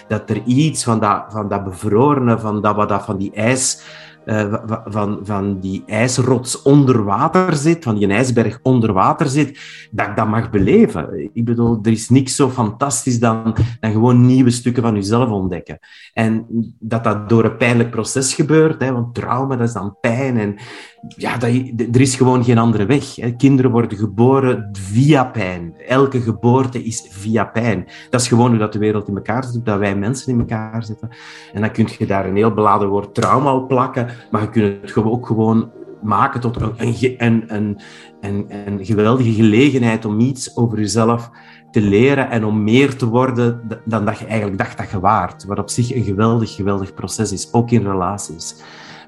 Dat 0.08 0.30
er 0.30 0.42
iets 0.44 0.84
van 0.84 1.00
dat, 1.00 1.24
van 1.28 1.48
dat 1.48 1.62
van, 2.40 2.60
dat, 2.60 2.76
wat 2.76 2.88
dat, 2.88 3.04
van 3.04 3.16
die 3.16 3.32
ijs 3.32 3.82
uh, 4.26 4.54
van, 4.84 5.20
van 5.22 5.60
die 5.60 5.82
ijsrots 5.86 6.62
onder 6.62 7.04
water 7.04 7.56
zit, 7.56 7.84
van 7.84 7.96
die 7.96 8.08
ijsberg 8.08 8.58
onder 8.62 8.92
water 8.92 9.28
zit, 9.28 9.58
dat 9.90 10.06
ik 10.06 10.16
dat 10.16 10.28
mag 10.28 10.50
beleven. 10.50 11.30
Ik 11.32 11.44
bedoel, 11.44 11.78
er 11.82 11.92
is 11.92 12.08
niks 12.08 12.36
zo 12.36 12.48
fantastisch 12.48 13.20
dan, 13.20 13.56
dan 13.80 13.92
gewoon 13.92 14.26
nieuwe 14.26 14.50
stukken 14.50 14.82
van 14.82 14.94
jezelf 14.94 15.30
ontdekken. 15.30 15.78
En 16.12 16.46
dat 16.78 17.04
dat 17.04 17.28
door 17.28 17.44
een 17.44 17.56
pijnlijk 17.56 17.90
proces 17.90 18.34
gebeurt, 18.34 18.82
hè, 18.82 18.92
want 18.92 19.14
trauma, 19.14 19.56
dat 19.56 19.68
is 19.68 19.74
dan 19.74 19.96
pijn. 20.00 20.38
En 20.38 20.56
ja, 21.08 21.36
dat, 21.36 21.50
er 21.92 22.00
is 22.00 22.14
gewoon 22.14 22.44
geen 22.44 22.58
andere 22.58 22.86
weg. 22.86 23.16
Hè. 23.16 23.30
Kinderen 23.30 23.70
worden 23.70 23.98
geboren 23.98 24.68
via 24.72 25.24
pijn. 25.24 25.74
Elke 25.86 26.20
geboorte 26.20 26.84
is 26.84 27.06
via 27.10 27.44
pijn. 27.44 27.86
Dat 28.10 28.20
is 28.20 28.28
gewoon 28.28 28.50
hoe 28.50 28.58
dat 28.58 28.72
de 28.72 28.78
wereld 28.78 29.08
in 29.08 29.16
elkaar 29.16 29.44
zit, 29.44 29.64
dat 29.64 29.78
wij 29.78 29.96
mensen 29.96 30.32
in 30.32 30.38
elkaar 30.38 30.84
zitten. 30.84 31.08
En 31.52 31.60
dan 31.60 31.70
kun 31.70 31.88
je 31.98 32.06
daar 32.06 32.26
een 32.26 32.36
heel 32.36 32.54
beladen 32.54 32.88
woord 32.88 33.14
trauma 33.14 33.54
op 33.54 33.68
plakken, 33.68 34.08
maar 34.30 34.42
je 34.42 34.48
kunt 34.48 34.94
het 34.94 35.04
ook 35.04 35.26
gewoon 35.26 35.70
maken 36.02 36.40
tot 36.40 36.56
een, 36.76 37.78
een, 38.20 38.84
geweldige 38.84 39.32
gelegenheid 39.32 40.04
om 40.04 40.20
iets 40.20 40.56
over 40.56 40.78
jezelf 40.78 41.30
te 41.70 41.80
leren 41.80 42.30
en 42.30 42.44
om 42.44 42.64
meer 42.64 42.96
te 42.96 43.06
worden 43.06 43.60
dan 43.84 44.04
dat 44.04 44.18
je 44.18 44.26
eigenlijk 44.26 44.58
dacht 44.58 44.78
dat 44.78 44.90
je 44.90 45.00
waard. 45.00 45.44
Wat 45.44 45.58
op 45.58 45.70
zich 45.70 45.94
een 45.94 46.04
geweldig, 46.04 46.54
geweldig 46.54 46.94
proces 46.94 47.32
is, 47.32 47.52
ook 47.52 47.70
in 47.70 47.82
relaties. 47.82 48.54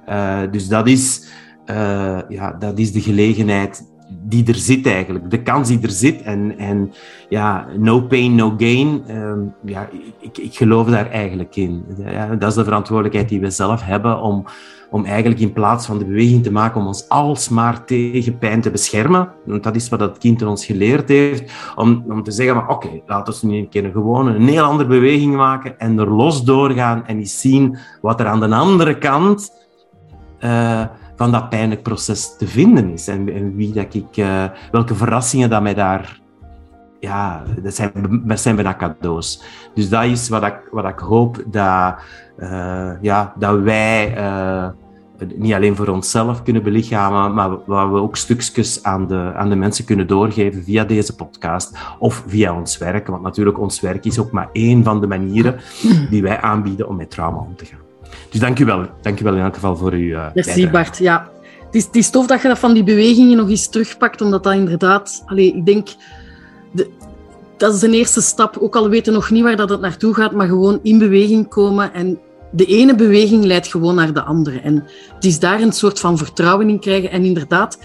Uh, 0.09 0.41
dus 0.51 0.69
dat 0.69 0.87
is 0.87 1.29
uh, 1.67 2.19
ja, 2.29 2.53
dat 2.59 2.79
is 2.79 2.93
de 2.93 3.01
gelegenheid 3.01 3.93
die 4.09 4.47
er 4.47 4.55
zit 4.55 4.87
eigenlijk, 4.87 5.31
de 5.31 5.43
kans 5.43 5.69
die 5.69 5.81
er 5.83 5.91
zit. 5.91 6.23
En, 6.23 6.59
en 6.59 6.93
ja, 7.29 7.67
no 7.79 8.01
pain, 8.01 8.35
no 8.35 8.55
gain, 8.57 9.17
um, 9.17 9.55
ja, 9.65 9.89
ik, 10.21 10.39
ik 10.39 10.57
geloof 10.57 10.89
daar 10.89 11.11
eigenlijk 11.11 11.57
in. 11.57 11.85
Ja, 12.07 12.35
dat 12.35 12.49
is 12.49 12.55
de 12.55 12.65
verantwoordelijkheid 12.65 13.29
die 13.29 13.41
we 13.41 13.51
zelf 13.51 13.85
hebben 13.85 14.21
om, 14.21 14.45
om 14.91 15.05
eigenlijk 15.05 15.41
in 15.41 15.53
plaats 15.53 15.87
van 15.87 15.99
de 15.99 16.05
beweging 16.05 16.43
te 16.43 16.53
maken 16.53 16.81
om 16.81 16.87
ons 16.87 17.09
alsmaar 17.09 17.85
tegen 17.85 18.39
pijn 18.39 18.61
te 18.61 18.71
beschermen, 18.71 19.29
want 19.45 19.63
dat 19.63 19.77
is 19.77 19.89
wat 19.89 19.99
dat 19.99 20.19
kind 20.19 20.41
in 20.41 20.47
ons 20.47 20.67
geleerd 20.67 21.09
heeft, 21.09 21.53
om, 21.77 22.05
om 22.09 22.23
te 22.23 22.31
zeggen, 22.31 22.69
oké, 22.69 22.89
laten 23.07 23.35
we 23.41 23.47
nu 23.47 23.59
een 23.59 23.69
keer 23.69 23.91
gewoon 23.93 24.27
een 24.27 24.49
heel 24.49 24.65
andere 24.65 24.89
beweging 24.89 25.35
maken 25.35 25.79
en 25.79 25.99
er 25.99 26.11
los 26.11 26.45
doorgaan 26.45 27.07
en 27.07 27.19
eens 27.19 27.41
zien 27.41 27.77
wat 28.01 28.21
er 28.21 28.27
aan 28.27 28.41
de 28.41 28.55
andere 28.55 28.99
kant... 28.99 29.63
Uh, 30.41 30.85
van 31.17 31.33
dat 31.33 31.49
pijnlijk 31.49 31.83
proces 31.83 32.37
te 32.37 32.47
vinden 32.47 32.93
is. 32.93 33.09
En, 33.09 33.57
wie 33.57 33.73
dat 33.73 33.95
ik, 33.95 34.17
uh, 34.17 34.45
welke 34.71 34.95
verrassingen 34.95 35.51
dat 35.51 35.63
mij 35.63 35.75
daar... 35.75 36.23
Ja, 37.01 37.43
dat 37.63 37.75
zijn, 37.75 38.23
dat 38.25 38.41
zijn 38.41 38.55
bijna 38.55 38.77
cadeaus. 38.77 39.43
Dus 39.75 39.89
dat 39.89 40.05
is 40.05 40.29
wat 40.29 40.45
ik, 40.45 40.69
wat 40.71 40.89
ik 40.89 40.99
hoop 40.99 41.43
dat, 41.47 41.95
uh, 42.39 42.91
ja, 43.01 43.33
dat 43.39 43.61
wij... 43.61 44.17
Uh, 44.17 44.69
niet 45.37 45.53
alleen 45.53 45.77
voor 45.77 45.89
onszelf 45.89 46.43
kunnen 46.43 46.63
belichamen, 46.63 47.35
maar 47.35 47.51
waar 47.67 47.93
we 47.93 48.01
ook 48.01 48.17
stukjes 48.17 48.83
aan 48.83 49.07
de, 49.07 49.33
aan 49.35 49.49
de 49.49 49.57
mensen 49.57 49.85
kunnen 49.85 50.07
doorgeven 50.07 50.63
via 50.63 50.85
deze 50.85 51.15
podcast 51.15 51.77
of 51.99 52.25
via 52.27 52.55
ons 52.55 52.79
werk. 52.79 53.07
Want 53.07 53.23
natuurlijk, 53.23 53.59
ons 53.59 53.81
werk 53.81 54.05
is 54.05 54.19
ook 54.19 54.31
maar 54.31 54.49
één 54.53 54.85
van 54.85 55.01
de 55.01 55.07
manieren 55.07 55.61
die 56.11 56.23
wij 56.23 56.41
aanbieden 56.41 56.89
om 56.89 56.97
met 56.97 57.11
trauma 57.11 57.39
om 57.39 57.57
te 57.57 57.65
gaan. 57.65 57.94
Dus 58.31 58.41
dank 58.41 58.59
u 58.59 58.65
wel. 58.65 58.87
Dank 59.03 59.21
u 59.21 59.25
wel 59.25 59.35
in 59.35 59.43
elk 59.43 59.55
geval 59.55 59.77
voor 59.77 59.93
uw 59.93 59.99
uh, 59.99 60.27
Merci 60.35 60.71
Bart, 60.71 60.99
ja. 60.99 61.31
Het 61.67 61.75
is, 61.75 61.85
het 61.85 61.97
is 61.97 62.11
tof 62.11 62.27
dat 62.27 62.43
je 62.43 62.49
dat 62.49 62.59
van 62.59 62.75
die 62.75 62.85
bewegingen 62.85 63.37
nog 63.37 63.49
eens 63.49 63.69
terugpakt, 63.69 64.21
omdat 64.21 64.45
dat 64.45 64.55
inderdaad... 64.55 65.23
Allez, 65.27 65.53
ik 65.53 65.67
denk... 65.67 65.89
De, 66.73 66.91
dat 67.57 67.75
is 67.75 67.83
een 67.83 67.93
eerste 67.93 68.21
stap, 68.21 68.57
ook 68.61 68.77
al 68.77 68.89
weten 68.89 69.13
we 69.13 69.19
nog 69.19 69.31
niet 69.31 69.43
waar 69.43 69.57
dat 69.57 69.69
het 69.69 69.81
naartoe 69.81 70.15
gaat, 70.15 70.33
maar 70.33 70.47
gewoon 70.47 70.81
in 70.83 70.99
beweging 70.99 71.49
komen 71.49 71.93
en 71.93 72.19
de 72.51 72.65
ene 72.65 72.95
beweging 72.95 73.45
leidt 73.45 73.67
gewoon 73.67 73.95
naar 73.95 74.13
de 74.13 74.23
andere. 74.23 74.61
En 74.61 74.85
het 75.15 75.25
is 75.25 75.39
daar 75.39 75.61
een 75.61 75.73
soort 75.73 76.01
van 76.01 76.19
vertrouwen 76.19 76.69
in 76.69 76.81
krijgen. 76.81 77.11
En 77.11 77.25
inderdaad, 77.25 77.79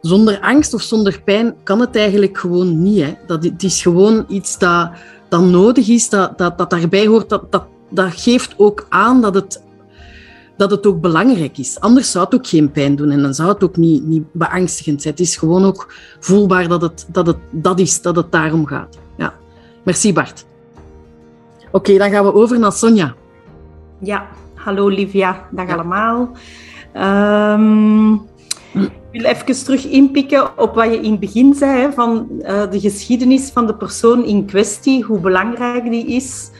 zonder 0.00 0.40
angst 0.40 0.74
of 0.74 0.82
zonder 0.82 1.22
pijn 1.24 1.54
kan 1.62 1.80
het 1.80 1.96
eigenlijk 1.96 2.38
gewoon 2.38 2.82
niet. 2.82 3.00
Hè. 3.00 3.14
Dat, 3.26 3.44
het 3.44 3.62
is 3.62 3.82
gewoon 3.82 4.24
iets 4.28 4.58
dat, 4.58 4.90
dat 5.28 5.42
nodig 5.42 5.88
is, 5.88 6.08
dat, 6.08 6.38
dat, 6.38 6.58
dat 6.58 6.70
daarbij 6.70 7.06
hoort, 7.06 7.28
dat, 7.28 7.52
dat, 7.52 7.64
dat 7.90 8.20
geeft 8.20 8.54
ook 8.56 8.86
aan 8.88 9.20
dat 9.20 9.34
het, 9.34 9.62
dat 10.56 10.70
het 10.70 10.86
ook 10.86 11.00
belangrijk 11.00 11.58
is. 11.58 11.80
Anders 11.80 12.10
zou 12.10 12.24
het 12.24 12.34
ook 12.34 12.46
geen 12.46 12.70
pijn 12.70 12.96
doen 12.96 13.10
en 13.10 13.22
dan 13.22 13.34
zou 13.34 13.48
het 13.48 13.64
ook 13.64 13.76
niet, 13.76 14.04
niet 14.04 14.32
beangstigend 14.32 15.02
zijn. 15.02 15.14
Het 15.14 15.22
is 15.22 15.36
gewoon 15.36 15.64
ook 15.64 15.92
voelbaar 16.20 16.68
dat 16.68 16.82
het 16.82 17.06
dat, 17.12 17.26
het, 17.26 17.38
dat 17.50 17.78
is, 17.78 18.02
dat 18.02 18.16
het 18.16 18.32
daarom 18.32 18.66
gaat. 18.66 18.98
Ja. 19.16 19.34
Merci 19.82 20.12
Bart. 20.12 20.44
Oké, 21.72 21.98
dan 21.98 22.10
gaan 22.10 22.24
we 22.24 22.34
over 22.34 22.58
naar 22.58 22.72
Sonja. 22.72 23.14
Ja, 23.98 24.26
hallo 24.54 24.88
Livia, 24.88 25.48
dag 25.50 25.68
allemaal. 25.68 26.30
Um, 26.94 28.12
ik 28.72 29.20
wil 29.20 29.24
even 29.24 29.64
terug 29.64 29.86
inpikken 29.86 30.58
op 30.58 30.74
wat 30.74 30.84
je 30.84 31.00
in 31.00 31.10
het 31.10 31.20
begin 31.20 31.54
zei, 31.54 31.92
van 31.92 32.26
uh, 32.40 32.70
de 32.70 32.80
geschiedenis 32.80 33.50
van 33.50 33.66
de 33.66 33.74
persoon 33.74 34.24
in 34.24 34.46
kwestie, 34.46 35.02
hoe 35.02 35.20
belangrijk 35.20 35.90
die 35.90 36.06
is. 36.06 36.50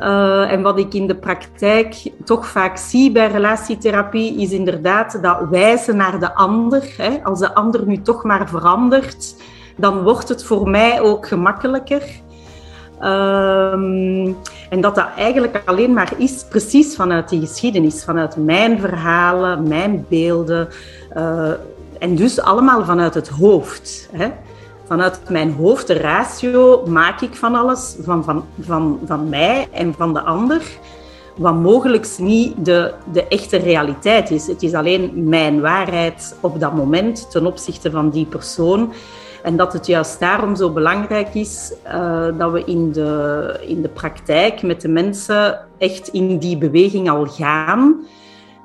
Uh, 0.00 0.52
en 0.52 0.62
wat 0.62 0.78
ik 0.78 0.94
in 0.94 1.06
de 1.06 1.14
praktijk 1.14 2.10
toch 2.24 2.46
vaak 2.46 2.76
zie 2.76 3.12
bij 3.12 3.30
relatietherapie, 3.30 4.40
is 4.40 4.50
inderdaad 4.50 5.22
dat 5.22 5.38
wijzen 5.50 5.96
naar 5.96 6.20
de 6.20 6.34
ander. 6.34 6.94
Hè. 6.96 7.18
Als 7.22 7.38
de 7.38 7.54
ander 7.54 7.86
nu 7.86 8.02
toch 8.02 8.24
maar 8.24 8.48
verandert, 8.48 9.34
dan 9.76 10.02
wordt 10.02 10.28
het 10.28 10.44
voor 10.44 10.70
mij 10.70 11.00
ook 11.00 11.28
gemakkelijker. 11.28 12.02
Um, 13.02 14.36
en 14.70 14.80
dat 14.80 14.94
dat 14.94 15.08
eigenlijk 15.16 15.62
alleen 15.64 15.92
maar 15.92 16.12
is 16.16 16.44
precies 16.48 16.96
vanuit 16.96 17.28
die 17.28 17.40
geschiedenis, 17.40 18.04
vanuit 18.04 18.36
mijn 18.36 18.80
verhalen, 18.80 19.68
mijn 19.68 20.06
beelden. 20.08 20.68
Uh, 21.16 21.50
en 21.98 22.14
dus 22.14 22.40
allemaal 22.40 22.84
vanuit 22.84 23.14
het 23.14 23.28
hoofd. 23.28 24.08
Hè 24.12 24.30
vanuit 24.90 25.20
mijn 25.28 25.52
hoofd, 25.52 25.90
ratio, 25.90 26.86
maak 26.86 27.20
ik 27.20 27.34
van 27.34 27.54
alles, 27.54 27.96
van, 28.02 28.24
van, 28.24 28.44
van, 28.60 29.00
van 29.04 29.28
mij 29.28 29.68
en 29.72 29.94
van 29.94 30.12
de 30.14 30.20
ander. 30.20 30.62
wat 31.36 31.54
mogelijk 31.54 32.08
niet 32.18 32.64
de, 32.64 32.92
de 33.12 33.28
echte 33.28 33.56
realiteit 33.56 34.30
is. 34.30 34.46
Het 34.46 34.62
is 34.62 34.74
alleen 34.74 35.28
mijn 35.28 35.60
waarheid 35.60 36.36
op 36.40 36.60
dat 36.60 36.74
moment 36.74 37.30
ten 37.30 37.46
opzichte 37.46 37.90
van 37.90 38.10
die 38.10 38.26
persoon. 38.26 38.92
En 39.42 39.56
dat 39.56 39.72
het 39.72 39.86
juist 39.86 40.20
daarom 40.20 40.56
zo 40.56 40.70
belangrijk 40.70 41.34
is 41.34 41.72
uh, 41.86 42.26
dat 42.38 42.52
we 42.52 42.64
in 42.64 42.92
de, 42.92 43.60
in 43.66 43.82
de 43.82 43.88
praktijk 43.88 44.62
met 44.62 44.80
de 44.80 44.88
mensen 44.88 45.58
echt 45.78 46.08
in 46.08 46.38
die 46.38 46.58
beweging 46.58 47.10
al 47.10 47.26
gaan, 47.26 48.06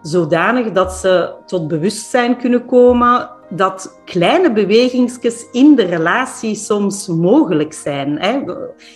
zodanig 0.01 0.71
dat 0.71 0.93
ze 0.93 1.33
tot 1.45 1.67
bewustzijn 1.67 2.37
kunnen 2.37 2.65
komen 2.65 3.29
dat 3.49 3.99
kleine 4.05 4.51
bewegingsjes 4.51 5.45
in 5.51 5.75
de 5.75 5.83
relatie 5.83 6.55
soms 6.55 7.07
mogelijk 7.07 7.73
zijn. 7.73 8.19
Hè? 8.19 8.41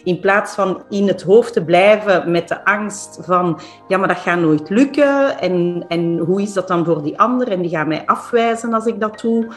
In 0.04 0.20
plaats 0.20 0.54
van 0.54 0.84
in 0.90 1.08
het 1.08 1.22
hoofd 1.22 1.54
te 1.54 1.64
blijven 1.64 2.32
met 2.32 2.48
de 2.48 2.66
angst 2.66 3.20
van 3.22 3.60
ja, 3.88 3.98
maar 3.98 4.08
dat 4.08 4.18
gaat 4.18 4.40
nooit 4.40 4.70
lukken 4.70 5.40
en, 5.40 5.86
en 5.88 6.18
hoe 6.18 6.42
is 6.42 6.54
dat 6.54 6.68
dan 6.68 6.86
voor 6.86 7.04
die 7.04 7.20
ander 7.20 7.48
en 7.48 7.62
die 7.62 7.70
gaat 7.70 7.88
mij 7.88 8.06
afwijzen 8.06 8.74
als 8.74 8.86
ik 8.86 9.00
dat 9.00 9.20
doe. 9.22 9.48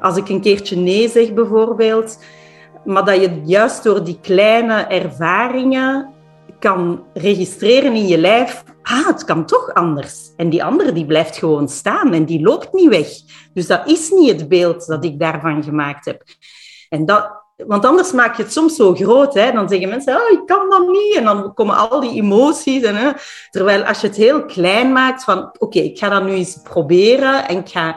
Als 0.00 0.16
ik 0.16 0.28
een 0.28 0.40
keertje 0.40 0.76
nee 0.76 1.08
zeg 1.08 1.34
bijvoorbeeld. 1.34 2.24
Maar 2.84 3.04
dat 3.04 3.20
je 3.20 3.40
juist 3.44 3.82
door 3.82 4.04
die 4.04 4.18
kleine 4.22 4.74
ervaringen 4.74 6.08
kan 6.58 7.04
registreren 7.14 7.94
in 7.94 8.06
je 8.06 8.18
lijf, 8.18 8.64
ah, 8.88 9.06
het 9.06 9.24
kan 9.24 9.46
toch 9.46 9.74
anders. 9.74 10.32
En 10.36 10.50
die 10.50 10.64
andere 10.64 10.92
die 10.92 11.06
blijft 11.06 11.36
gewoon 11.36 11.68
staan 11.68 12.12
en 12.12 12.24
die 12.24 12.42
loopt 12.42 12.72
niet 12.72 12.88
weg. 12.88 13.08
Dus 13.54 13.66
dat 13.66 13.88
is 13.88 14.10
niet 14.10 14.30
het 14.30 14.48
beeld 14.48 14.86
dat 14.86 15.04
ik 15.04 15.18
daarvan 15.18 15.62
gemaakt 15.62 16.04
heb. 16.04 16.22
En 16.88 17.06
dat, 17.06 17.30
want 17.66 17.84
anders 17.84 18.12
maak 18.12 18.36
je 18.36 18.42
het 18.42 18.52
soms 18.52 18.76
zo 18.76 18.94
groot. 18.94 19.34
Hè? 19.34 19.52
Dan 19.52 19.68
zeggen 19.68 19.88
mensen, 19.88 20.16
oh, 20.16 20.30
ik 20.30 20.46
kan 20.46 20.70
dat 20.70 20.88
niet. 20.88 21.16
En 21.16 21.24
dan 21.24 21.54
komen 21.54 21.76
al 21.76 22.00
die 22.00 22.22
emoties. 22.22 22.82
En, 22.82 22.96
hè? 22.96 23.10
Terwijl 23.50 23.82
als 23.82 24.00
je 24.00 24.06
het 24.06 24.16
heel 24.16 24.44
klein 24.44 24.92
maakt 24.92 25.24
van, 25.24 25.50
oké, 25.58 25.78
ik 25.78 25.98
ga 25.98 26.08
dat 26.08 26.24
nu 26.24 26.30
eens 26.30 26.60
proberen. 26.62 27.48
En 27.48 27.56
ik 27.56 27.68
ga, 27.68 27.96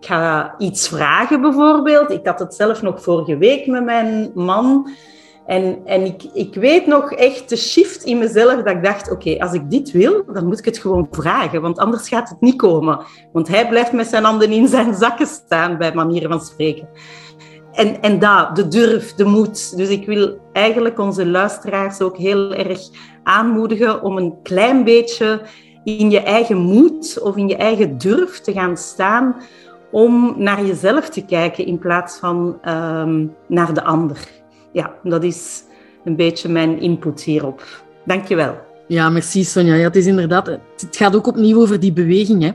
ik 0.00 0.06
ga 0.06 0.54
iets 0.58 0.88
vragen 0.88 1.40
bijvoorbeeld. 1.40 2.10
Ik 2.10 2.26
had 2.26 2.38
het 2.38 2.54
zelf 2.54 2.82
nog 2.82 3.02
vorige 3.02 3.36
week 3.36 3.66
met 3.66 3.84
mijn 3.84 4.30
man. 4.34 4.90
En, 5.46 5.78
en 5.84 6.04
ik, 6.04 6.22
ik 6.32 6.54
weet 6.54 6.86
nog 6.86 7.12
echt 7.12 7.48
de 7.48 7.56
shift 7.56 8.04
in 8.04 8.18
mezelf 8.18 8.62
dat 8.62 8.74
ik 8.74 8.84
dacht, 8.84 9.10
oké, 9.10 9.38
als 9.38 9.52
ik 9.52 9.70
dit 9.70 9.90
wil, 9.90 10.24
dan 10.32 10.46
moet 10.46 10.58
ik 10.58 10.64
het 10.64 10.78
gewoon 10.78 11.08
vragen, 11.10 11.60
want 11.60 11.78
anders 11.78 12.08
gaat 12.08 12.28
het 12.28 12.40
niet 12.40 12.56
komen. 12.56 13.00
Want 13.32 13.48
hij 13.48 13.68
blijft 13.68 13.92
met 13.92 14.06
zijn 14.06 14.24
handen 14.24 14.50
in 14.50 14.68
zijn 14.68 14.94
zakken 14.94 15.26
staan, 15.26 15.78
bij 15.78 15.94
manier 15.94 16.28
van 16.28 16.40
spreken. 16.40 16.88
En, 17.72 18.00
en 18.00 18.18
dat, 18.18 18.56
de 18.56 18.68
durf, 18.68 19.14
de 19.14 19.24
moed. 19.24 19.76
Dus 19.76 19.88
ik 19.88 20.06
wil 20.06 20.38
eigenlijk 20.52 20.98
onze 20.98 21.26
luisteraars 21.26 22.00
ook 22.00 22.16
heel 22.16 22.54
erg 22.54 22.80
aanmoedigen 23.22 24.02
om 24.02 24.16
een 24.16 24.34
klein 24.42 24.84
beetje 24.84 25.40
in 25.84 26.10
je 26.10 26.20
eigen 26.20 26.56
moed 26.56 27.20
of 27.22 27.36
in 27.36 27.48
je 27.48 27.56
eigen 27.56 27.98
durf 27.98 28.40
te 28.40 28.52
gaan 28.52 28.76
staan 28.76 29.36
om 29.90 30.34
naar 30.36 30.64
jezelf 30.64 31.08
te 31.08 31.24
kijken 31.24 31.66
in 31.66 31.78
plaats 31.78 32.18
van 32.18 32.58
um, 32.68 33.34
naar 33.48 33.74
de 33.74 33.84
ander 33.84 34.41
ja, 34.72 34.94
dat 35.02 35.24
is 35.24 35.62
een 36.04 36.16
beetje 36.16 36.48
mijn 36.48 36.80
input 36.80 37.22
hierop. 37.22 37.84
Dankjewel. 38.04 38.56
Ja, 38.88 39.08
merci 39.08 39.44
Sonja. 39.44 39.74
Ja, 39.74 39.84
het 39.84 39.96
is 39.96 40.06
inderdaad, 40.06 40.46
het 40.46 40.96
gaat 40.96 41.16
ook 41.16 41.26
opnieuw 41.26 41.60
over 41.60 41.80
die 41.80 41.92
beweging. 41.92 42.42
Hè. 42.42 42.50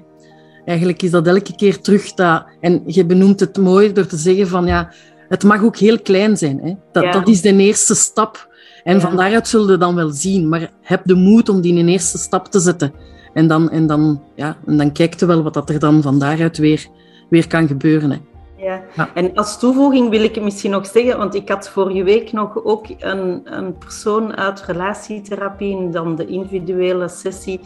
Eigenlijk 0.65 1.01
is 1.01 1.11
dat 1.11 1.27
elke 1.27 1.55
keer 1.55 1.81
terug 1.81 2.13
dat, 2.13 2.45
en 2.59 2.83
je 2.85 3.05
benoemt 3.05 3.39
het 3.39 3.57
mooi 3.57 3.93
door 3.93 4.05
te 4.05 4.17
zeggen 4.17 4.47
van 4.47 4.65
ja, 4.65 4.93
het 5.29 5.43
mag 5.43 5.63
ook 5.63 5.77
heel 5.77 5.99
klein 5.99 6.37
zijn. 6.37 6.59
Hè. 6.63 6.73
Dat, 6.91 7.13
dat 7.13 7.27
is 7.27 7.41
de 7.41 7.55
eerste 7.55 7.95
stap. 7.95 8.55
En 8.83 8.95
ja. 8.95 8.99
van 8.99 9.15
daaruit 9.15 9.47
zullen 9.47 9.67
we 9.67 9.77
dan 9.77 9.95
wel 9.95 10.09
zien. 10.09 10.49
Maar 10.49 10.71
heb 10.81 11.01
de 11.03 11.13
moed 11.13 11.49
om 11.49 11.61
die 11.61 11.71
in 11.71 11.77
een 11.77 11.89
eerste 11.89 12.17
stap 12.17 12.47
te 12.47 12.59
zetten. 12.59 12.93
En 13.33 13.47
dan, 13.47 13.69
en 13.69 13.87
dan, 13.87 14.23
ja, 14.35 14.57
en 14.65 14.77
dan 14.77 14.91
kijkt 14.91 15.19
je 15.19 15.25
wel 15.25 15.43
wat 15.43 15.53
dat 15.53 15.69
er 15.69 15.79
dan 15.79 16.01
van 16.01 16.19
daaruit 16.19 16.57
weer, 16.57 16.87
weer 17.29 17.47
kan 17.47 17.67
gebeuren. 17.67 18.11
Hè. 18.11 18.17
Ja. 18.57 18.83
en 19.13 19.35
als 19.35 19.59
toevoeging 19.59 20.09
wil 20.09 20.23
ik 20.23 20.41
misschien 20.41 20.71
nog 20.71 20.87
zeggen, 20.87 21.17
want 21.17 21.35
ik 21.35 21.49
had 21.49 21.69
vorige 21.69 22.03
week 22.03 22.31
nog 22.31 22.63
ook 22.63 22.85
een, 22.99 23.41
een 23.43 23.77
persoon 23.77 24.37
uit 24.37 24.61
relatietherapie 24.61 25.77
en 25.77 25.91
dan 25.91 26.15
de 26.15 26.25
individuele 26.25 27.07
sessie. 27.07 27.59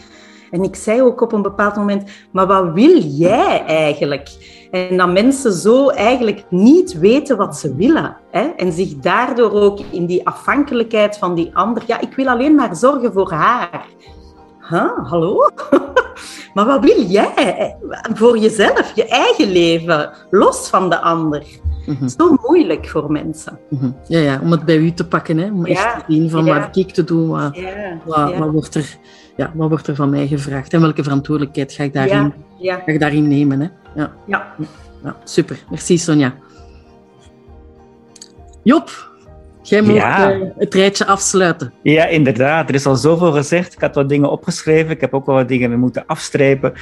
En 0.51 0.63
ik 0.63 0.75
zei 0.75 1.01
ook 1.01 1.21
op 1.21 1.31
een 1.31 1.41
bepaald 1.41 1.75
moment, 1.75 2.09
maar 2.31 2.47
wat 2.47 2.73
wil 2.73 2.97
jij 3.01 3.65
eigenlijk? 3.65 4.29
En 4.71 4.97
dat 4.97 5.11
mensen 5.11 5.53
zo 5.53 5.89
eigenlijk 5.89 6.43
niet 6.49 6.99
weten 6.99 7.37
wat 7.37 7.57
ze 7.57 7.75
willen. 7.75 8.17
Hè? 8.31 8.41
En 8.41 8.71
zich 8.71 8.95
daardoor 8.95 9.51
ook 9.51 9.79
in 9.91 10.05
die 10.05 10.27
afhankelijkheid 10.27 11.17
van 11.17 11.35
die 11.35 11.49
ander, 11.53 11.83
ja, 11.87 12.01
ik 12.01 12.15
wil 12.15 12.27
alleen 12.27 12.55
maar 12.55 12.75
zorgen 12.75 13.13
voor 13.13 13.31
haar. 13.31 13.85
Huh, 14.71 15.09
hallo? 15.09 15.49
maar 16.53 16.65
wat 16.65 16.83
wil 16.83 17.05
jij 17.05 17.75
voor 18.13 18.37
jezelf, 18.37 18.91
je 18.95 19.07
eigen 19.07 19.51
leven, 19.51 20.11
los 20.29 20.69
van 20.69 20.89
de 20.89 21.01
ander? 21.01 21.45
Mm 21.85 22.09
Zo 22.09 22.37
moeilijk 22.47 22.89
voor 22.89 23.11
mensen. 23.11 23.59
Mhm. 23.69 23.91
Ja, 24.07 24.19
ja, 24.19 24.39
om 24.43 24.51
het 24.51 24.65
bij 24.65 24.77
u 24.77 24.91
te 24.91 25.07
pakken, 25.07 25.37
hè? 25.37 25.45
om 25.51 25.65
echt 25.65 25.95
te 25.95 26.13
zien 26.13 26.29
van 26.29 26.45
wat 26.45 26.75
ik 26.75 26.91
te 26.91 27.03
doen, 27.03 27.29
wat, 27.29 27.57
wat, 28.05 28.37
wat, 28.37 28.51
wordt 28.51 28.75
er, 28.75 28.97
ja, 29.35 29.51
wat 29.53 29.69
wordt 29.69 29.87
er 29.87 29.95
van 29.95 30.09
mij 30.09 30.27
gevraagd 30.27 30.73
en 30.73 30.81
welke 30.81 31.03
verantwoordelijkheid 31.03 31.71
ga 31.71 31.83
ik 31.83 31.93
daarin, 31.93 32.33
Ga 32.59 32.85
ik 32.85 32.99
daarin 32.99 33.27
nemen. 33.27 33.59
Hè? 33.59 33.67
Ja. 33.95 34.11
Ja. 34.27 34.55
Ja, 35.03 35.15
super, 35.23 35.63
merci 35.69 35.97
Sonja. 35.97 36.33
Job, 38.63 39.10
Jij 39.61 39.81
moet 39.81 39.93
ja. 39.93 40.31
Eh, 40.31 40.39
het 40.57 40.73
rijtje 40.73 41.05
afsluiten. 41.05 41.73
Ja, 41.81 42.05
inderdaad. 42.05 42.69
Er 42.69 42.75
is 42.75 42.85
al 42.85 42.95
zoveel 42.95 43.31
gezegd. 43.31 43.73
Ik 43.73 43.81
had 43.81 43.95
wat 43.95 44.09
dingen 44.09 44.31
opgeschreven. 44.31 44.91
Ik 44.91 45.01
heb 45.01 45.13
ook 45.13 45.25
wel 45.25 45.35
wat 45.35 45.47
dingen 45.47 45.79
moeten 45.79 46.03
afstrepen. 46.05 46.73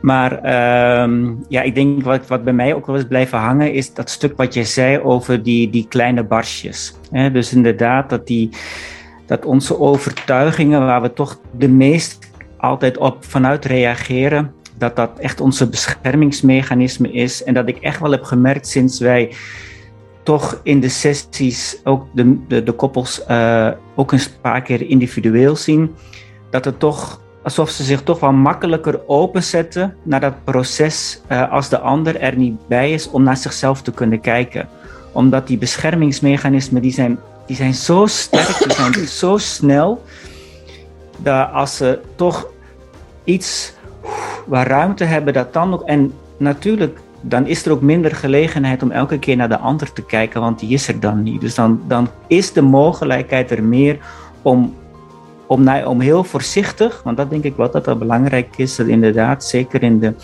Maar 0.00 0.32
uh, 0.32 1.30
ja, 1.48 1.62
ik 1.62 1.74
denk 1.74 2.02
wat, 2.04 2.26
wat 2.26 2.44
bij 2.44 2.52
mij 2.52 2.74
ook 2.74 2.86
wel 2.86 2.96
eens 2.96 3.06
blijven 3.06 3.38
hangen, 3.38 3.72
is 3.72 3.94
dat 3.94 4.10
stuk 4.10 4.36
wat 4.36 4.54
je 4.54 4.64
zei 4.64 4.98
over 4.98 5.42
die, 5.42 5.70
die 5.70 5.86
kleine 5.88 6.24
barsjes. 6.24 6.94
dus 7.32 7.52
inderdaad, 7.52 8.10
dat, 8.10 8.26
die, 8.26 8.50
dat 9.26 9.44
onze 9.44 9.78
overtuigingen, 9.78 10.86
waar 10.86 11.02
we 11.02 11.12
toch 11.12 11.40
de 11.50 11.68
meest 11.68 12.18
altijd 12.56 12.98
op 12.98 13.24
vanuit 13.24 13.64
reageren, 13.64 14.52
dat 14.76 14.96
dat 14.96 15.18
echt 15.18 15.40
onze 15.40 15.68
beschermingsmechanisme 15.68 17.12
is. 17.12 17.44
En 17.44 17.54
dat 17.54 17.68
ik 17.68 17.76
echt 17.76 18.00
wel 18.00 18.10
heb 18.10 18.22
gemerkt 18.22 18.66
sinds 18.66 18.98
wij 18.98 19.32
toch 20.28 20.60
in 20.62 20.80
de 20.80 20.88
sessies 20.88 21.80
ook 21.84 22.06
de, 22.12 22.46
de, 22.48 22.62
de 22.62 22.72
koppels 22.72 23.22
uh, 23.30 23.70
ook 23.94 24.12
een 24.12 24.20
paar 24.40 24.62
keer 24.62 24.82
individueel 24.88 25.56
zien. 25.56 25.94
Dat 26.50 26.64
het 26.64 26.78
toch 26.78 27.20
alsof 27.42 27.70
ze 27.70 27.84
zich 27.84 28.02
toch 28.02 28.20
wel 28.20 28.32
makkelijker 28.32 29.00
openzetten 29.06 29.96
naar 30.02 30.20
dat 30.20 30.44
proces 30.44 31.20
uh, 31.32 31.52
als 31.52 31.68
de 31.68 31.78
ander 31.78 32.20
er 32.20 32.36
niet 32.36 32.66
bij 32.66 32.92
is 32.92 33.10
om 33.10 33.22
naar 33.22 33.36
zichzelf 33.36 33.82
te 33.82 33.92
kunnen 33.92 34.20
kijken. 34.20 34.68
Omdat 35.12 35.46
die 35.46 35.58
beschermingsmechanismen 35.58 36.82
die 36.82 36.92
zijn, 36.92 37.18
die 37.46 37.56
zijn 37.56 37.74
zo 37.74 38.06
sterk, 38.06 38.58
die 38.58 38.72
zijn 38.72 39.08
zo 39.22 39.36
snel, 39.38 40.04
dat 41.16 41.52
als 41.52 41.76
ze 41.76 42.00
toch 42.14 42.46
iets 43.24 43.72
waar 44.46 44.66
ruimte 44.66 45.04
hebben, 45.04 45.32
dat 45.32 45.52
dan 45.52 45.72
ook. 45.72 45.82
En 45.82 46.12
natuurlijk 46.36 46.98
dan 47.20 47.46
is 47.46 47.66
er 47.66 47.72
ook 47.72 47.80
minder 47.80 48.14
gelegenheid 48.14 48.82
om 48.82 48.90
elke 48.90 49.18
keer 49.18 49.36
naar 49.36 49.48
de 49.48 49.58
ander 49.58 49.92
te 49.92 50.04
kijken, 50.04 50.40
want 50.40 50.58
die 50.58 50.72
is 50.72 50.88
er 50.88 51.00
dan 51.00 51.22
niet. 51.22 51.40
Dus 51.40 51.54
dan, 51.54 51.80
dan 51.86 52.08
is 52.26 52.52
de 52.52 52.62
mogelijkheid 52.62 53.50
er 53.50 53.64
meer 53.64 53.98
om, 54.42 54.74
om, 55.46 55.68
om 55.68 56.00
heel 56.00 56.24
voorzichtig, 56.24 57.02
want 57.02 57.16
dat 57.16 57.30
denk 57.30 57.44
ik 57.44 57.56
wel 57.56 57.70
dat 57.70 57.84
dat 57.84 57.98
belangrijk 57.98 58.56
is, 58.56 58.76
dat 58.76 58.86
inderdaad, 58.86 59.44
zeker 59.44 59.82
in 59.82 59.98
de 59.98 60.14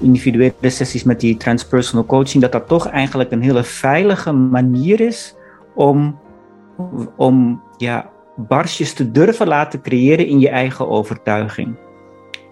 individuele 0.00 0.70
sessies 0.70 1.04
met 1.04 1.20
die 1.20 1.36
transpersonal 1.36 2.06
coaching, 2.06 2.42
dat 2.42 2.52
dat 2.52 2.68
toch 2.68 2.88
eigenlijk 2.88 3.30
een 3.30 3.42
hele 3.42 3.64
veilige 3.64 4.32
manier 4.32 5.00
is 5.00 5.34
om, 5.74 6.18
om 7.16 7.62
ja, 7.76 8.10
barsjes 8.36 8.92
te 8.92 9.10
durven 9.10 9.48
laten 9.48 9.82
creëren 9.82 10.26
in 10.26 10.40
je 10.40 10.48
eigen 10.48 10.88
overtuiging 10.88 11.76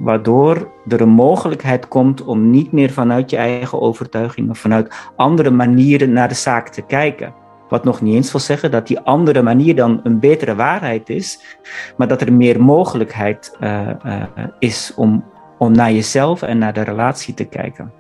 waardoor 0.01 0.71
er 0.89 1.01
een 1.01 1.09
mogelijkheid 1.09 1.89
komt 1.89 2.25
om 2.25 2.51
niet 2.51 2.73
meer 2.73 2.91
vanuit 2.91 3.31
je 3.31 3.37
eigen 3.37 3.81
overtuiging 3.81 4.51
of 4.51 4.59
vanuit 4.59 4.95
andere 5.17 5.51
manieren 5.51 6.13
naar 6.13 6.29
de 6.29 6.35
zaak 6.35 6.69
te 6.69 6.83
kijken. 6.83 7.35
Wat 7.69 7.85
nog 7.85 8.01
niet 8.01 8.15
eens 8.15 8.33
wil 8.33 8.41
zeggen 8.41 8.71
dat 8.71 8.87
die 8.87 9.01
andere 9.01 9.43
manier 9.43 9.77
dan 9.77 10.01
een 10.03 10.21
betere 10.21 10.55
waarheid 10.55 11.09
is, 11.09 11.59
maar 11.97 12.09
dat 12.09 12.21
er 12.21 12.33
meer 12.33 12.63
mogelijkheid 12.63 13.57
uh, 13.61 13.89
uh, 14.07 14.23
is 14.59 14.93
om, 14.97 15.25
om 15.59 15.73
naar 15.73 15.93
jezelf 15.93 16.43
en 16.43 16.59
naar 16.59 16.73
de 16.73 16.83
relatie 16.83 17.35
te 17.35 17.45
kijken. 17.45 17.93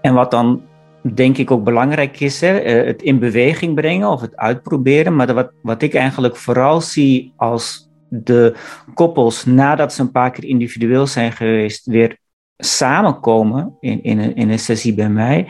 En 0.00 0.14
wat 0.14 0.30
dan 0.30 0.62
denk 1.14 1.38
ik 1.38 1.50
ook 1.50 1.64
belangrijk 1.64 2.20
is, 2.20 2.40
hè, 2.40 2.58
eh, 2.58 2.86
het 2.86 3.02
in 3.02 3.18
beweging 3.18 3.74
brengen 3.74 4.08
of 4.08 4.20
het 4.20 4.36
uitproberen, 4.36 5.16
maar 5.16 5.34
wat, 5.34 5.50
wat 5.62 5.82
ik 5.82 5.94
eigenlijk 5.94 6.36
vooral 6.36 6.80
zie 6.80 7.32
als 7.36 7.92
de 8.22 8.54
koppels, 8.94 9.44
nadat 9.44 9.92
ze 9.92 10.00
een 10.00 10.10
paar 10.10 10.30
keer 10.30 10.44
individueel 10.44 11.06
zijn 11.06 11.32
geweest, 11.32 11.86
weer 11.86 12.18
samenkomen 12.56 13.76
in, 13.80 14.02
in, 14.02 14.18
een, 14.18 14.34
in 14.34 14.50
een 14.50 14.58
sessie 14.58 14.94
bij 14.94 15.08
mij, 15.08 15.48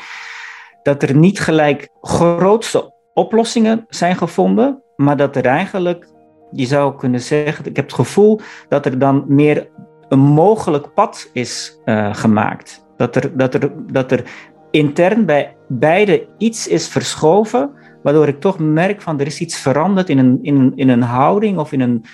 dat 0.82 1.02
er 1.02 1.16
niet 1.16 1.40
gelijk 1.40 1.88
grootste 2.00 2.92
oplossingen 3.14 3.84
zijn 3.88 4.16
gevonden, 4.16 4.82
maar 4.96 5.16
dat 5.16 5.36
er 5.36 5.44
eigenlijk 5.44 6.12
je 6.52 6.66
zou 6.66 6.96
kunnen 6.96 7.20
zeggen, 7.20 7.64
ik 7.66 7.76
heb 7.76 7.84
het 7.84 7.94
gevoel 7.94 8.40
dat 8.68 8.86
er 8.86 8.98
dan 8.98 9.24
meer 9.28 9.68
een 10.08 10.18
mogelijk 10.18 10.94
pad 10.94 11.30
is 11.32 11.80
uh, 11.84 12.14
gemaakt. 12.14 12.86
Dat 12.96 13.16
er, 13.16 13.36
dat, 13.36 13.54
er, 13.54 13.72
dat 13.92 14.12
er 14.12 14.24
intern 14.70 15.24
bij 15.26 15.56
beide 15.68 16.28
iets 16.38 16.68
is 16.68 16.88
verschoven, 16.88 17.70
waardoor 18.02 18.28
ik 18.28 18.40
toch 18.40 18.58
merk 18.58 19.02
van 19.02 19.20
er 19.20 19.26
is 19.26 19.40
iets 19.40 19.56
veranderd 19.56 20.08
in 20.08 20.18
een, 20.18 20.38
in 20.42 20.72
in 20.74 20.88
een 20.88 21.02
houding 21.02 21.58
of 21.58 21.72
in 21.72 21.80
een, 21.80 22.04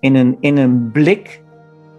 in 0.00 0.14
een, 0.14 0.36
in 0.40 0.56
een 0.56 0.90
blik 0.92 1.42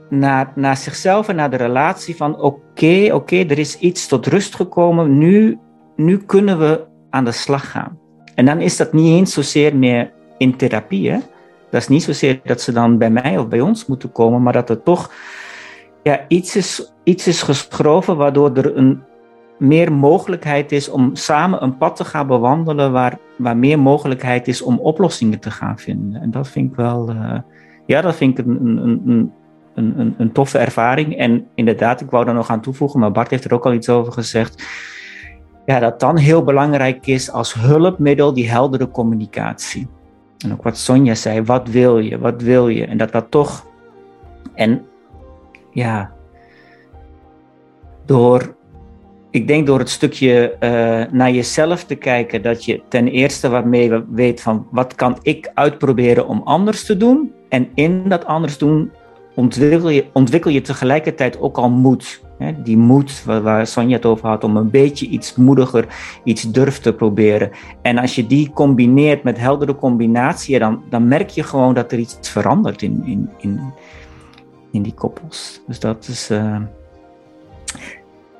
naar, 0.10 0.52
naar 0.56 0.78
zichzelf 0.78 1.28
en 1.28 1.36
naar 1.36 1.50
de 1.50 1.58
relatie 1.58 2.16
van 2.16 2.42
oké, 2.42 3.10
oké, 3.14 3.36
er 3.36 3.60
is 3.60 3.78
iets 3.78 4.08
tot 4.08 4.28
rust 4.28 4.56
gekomen, 4.56 5.18
nu, 5.18 5.60
nu 5.96 6.18
kunnen 6.18 6.60
we 6.60 6.86
aan 7.10 7.26
de 7.26 7.32
slag 7.32 7.72
gaan. 7.72 8.00
En 8.36 8.46
dan 8.46 8.60
is 8.60 8.78
dat 8.78 8.94
niet 8.94 9.18
eens 9.20 9.34
zozeer 9.34 9.76
meer 9.76 10.12
in 10.38 10.56
therapie. 10.56 11.12
Dat 11.70 11.82
is 11.82 11.88
niet 11.88 12.04
zozeer 12.04 12.40
dat 12.44 12.62
ze 12.62 12.72
dan 12.72 12.98
bij 12.98 13.10
mij 13.10 13.38
of 13.38 13.48
bij 13.48 13.62
ons 13.62 13.86
moeten 13.86 14.12
komen, 14.12 14.42
maar 14.42 14.54
dat 14.54 14.70
er 14.70 14.84
toch 14.84 15.12
ja, 16.04 16.26
iets, 16.28 16.56
is, 16.56 16.94
iets 17.04 17.28
is 17.28 17.42
geschroven 17.42 18.18
waardoor 18.18 18.58
er 18.58 18.78
een, 18.78 19.02
meer 19.62 19.92
mogelijkheid 19.92 20.72
is 20.72 20.90
om 20.90 21.16
samen 21.16 21.64
een 21.64 21.78
pad 21.78 21.96
te 21.96 22.06
gaan 22.06 22.28
bewandelen 22.28 22.92
waar, 22.92 23.18
waar 23.38 23.58
meer 23.58 23.80
mogelijkheid 23.80 24.48
is 24.48 24.62
om 24.62 24.80
oplossingen 24.80 25.40
te 25.40 25.52
gaan 25.52 25.78
vinden. 25.80 26.22
En 26.22 26.32
dat 26.32 26.48
vind 26.48 26.70
ik 26.70 26.76
wel, 26.76 27.10
uh, 27.10 27.40
ja, 27.92 28.02
dat 28.02 28.16
vind 28.16 28.40
ik 28.40 28.46
een, 28.46 28.78
een, 28.78 29.02
een, 29.76 29.94
een, 29.98 30.16
een, 30.18 30.32
toffe 30.32 30.58
ervaring. 30.58 31.18
En 31.18 31.48
inderdaad, 31.56 32.02
ik 32.02 32.10
wou 32.10 32.26
daar 32.26 32.34
nog 32.34 32.50
aan 32.50 32.62
toevoegen, 32.62 33.00
maar 33.00 33.12
Bart 33.12 33.30
heeft 33.30 33.46
er 33.46 33.54
ook 33.54 33.66
al 33.66 33.74
iets 33.74 33.90
over 33.90 34.14
gezegd. 34.14 34.64
Ja, 35.66 35.80
dat 35.80 36.00
dan 36.00 36.18
heel 36.18 36.44
belangrijk 36.44 37.08
is 37.08 37.32
als 37.32 37.54
hulpmiddel 37.54 38.34
die 38.34 38.50
heldere 38.50 38.90
communicatie. 38.90 39.88
En 40.38 40.52
ook 40.52 40.64
wat 40.64 40.78
Sonja 40.78 41.16
zei, 41.16 41.42
wat 41.42 41.68
wil 41.68 42.00
je, 42.00 42.20
wat 42.20 42.42
wil 42.42 42.68
je? 42.68 42.86
En 42.86 42.98
dat 42.98 43.12
dat 43.12 43.32
toch, 43.32 43.66
en 44.54 44.86
ja, 45.72 46.12
door, 48.06 48.56
ik 49.30 49.48
denk 49.48 49.68
door 49.68 49.80
het 49.80 49.90
stukje 49.90 50.56
uh, 50.60 51.14
naar 51.14 51.32
jezelf 51.32 51.84
te 51.84 51.96
kijken, 51.96 52.42
dat 52.42 52.66
je 52.66 52.82
ten 52.90 53.08
eerste 53.08 53.50
waarmee 53.50 54.04
weet 54.10 54.42
van 54.42 54.68
wat 54.72 54.96
kan 54.96 55.18
ik 55.22 55.52
uitproberen 55.54 56.28
om 56.28 56.42
anders 56.44 56.86
te 56.86 56.98
doen. 56.98 57.40
En 57.52 57.68
in 57.74 58.10
dat 58.10 58.26
anders 58.26 58.58
doen 58.58 58.92
ontwikkel 59.36 59.90
je, 59.90 60.06
ontwikkel 60.14 60.52
je 60.52 60.62
tegelijkertijd 60.62 61.40
ook 61.40 61.58
al 61.58 61.70
moed. 61.70 62.22
Die 62.64 62.78
moed 62.78 63.24
waar, 63.24 63.68
Sonja 63.68 63.96
het 63.96 64.06
over 64.06 64.28
had, 64.28 64.44
om 64.44 64.58
een 64.58 64.70
beetje 64.70 65.08
iets 65.08 65.36
moediger, 65.36 65.88
iets 66.24 66.52
durf 66.52 66.80
te 66.80 66.94
proberen. 66.94 67.52
En 67.82 67.98
als 67.98 68.16
je 68.16 68.28
die 68.28 68.52
combineert 68.54 69.24
met 69.24 69.38
heldere 69.38 69.76
combinatie, 69.76 70.60
dan, 70.60 70.84
dan 70.90 71.08
merk 71.08 71.30
je 71.30 71.44
gewoon 71.44 71.74
dat 71.74 71.92
er 71.92 72.00
iets 72.00 72.30
verandert 72.30 72.82
in, 72.82 73.04
in, 73.06 73.30
in, 73.38 73.60
in 74.72 74.82
die 74.82 74.94
koppels. 74.94 75.62
Dus 75.68 75.80
dat 75.80 76.08
is. 76.08 76.32
Uh, 76.32 76.58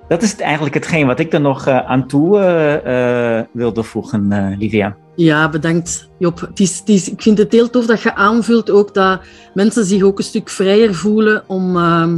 dat 0.08 0.22
is 0.22 0.36
eigenlijk 0.36 0.74
hetgeen 0.74 1.08
wat 1.08 1.20
ik 1.20 1.34
er 1.34 1.42
nog 1.42 1.68
uh, 1.68 1.78
aan 1.78 2.08
toe 2.08 2.38
uh, 2.86 3.42
wilde 3.52 3.84
voegen, 3.84 4.56
Livia. 4.58 4.96
Ja, 5.16 5.50
bedankt 5.50 6.10
Job. 6.18 6.40
Het 6.40 6.60
is, 6.60 6.80
het 6.86 7.08
ik 7.08 7.22
vind 7.22 7.38
het 7.38 7.52
heel 7.52 7.70
tof 7.70 7.86
dat 7.86 8.02
je 8.02 8.16
aanvult 8.16 8.70
ook 8.70 8.94
dat 8.94 9.22
mensen 9.54 9.86
zich 9.86 10.04
ook 10.04 10.18
een 10.18 10.24
stuk 10.24 10.50
vrijer 10.50 10.96
voelen 10.96 11.44
om, 11.48 11.76
uh, 11.76 12.14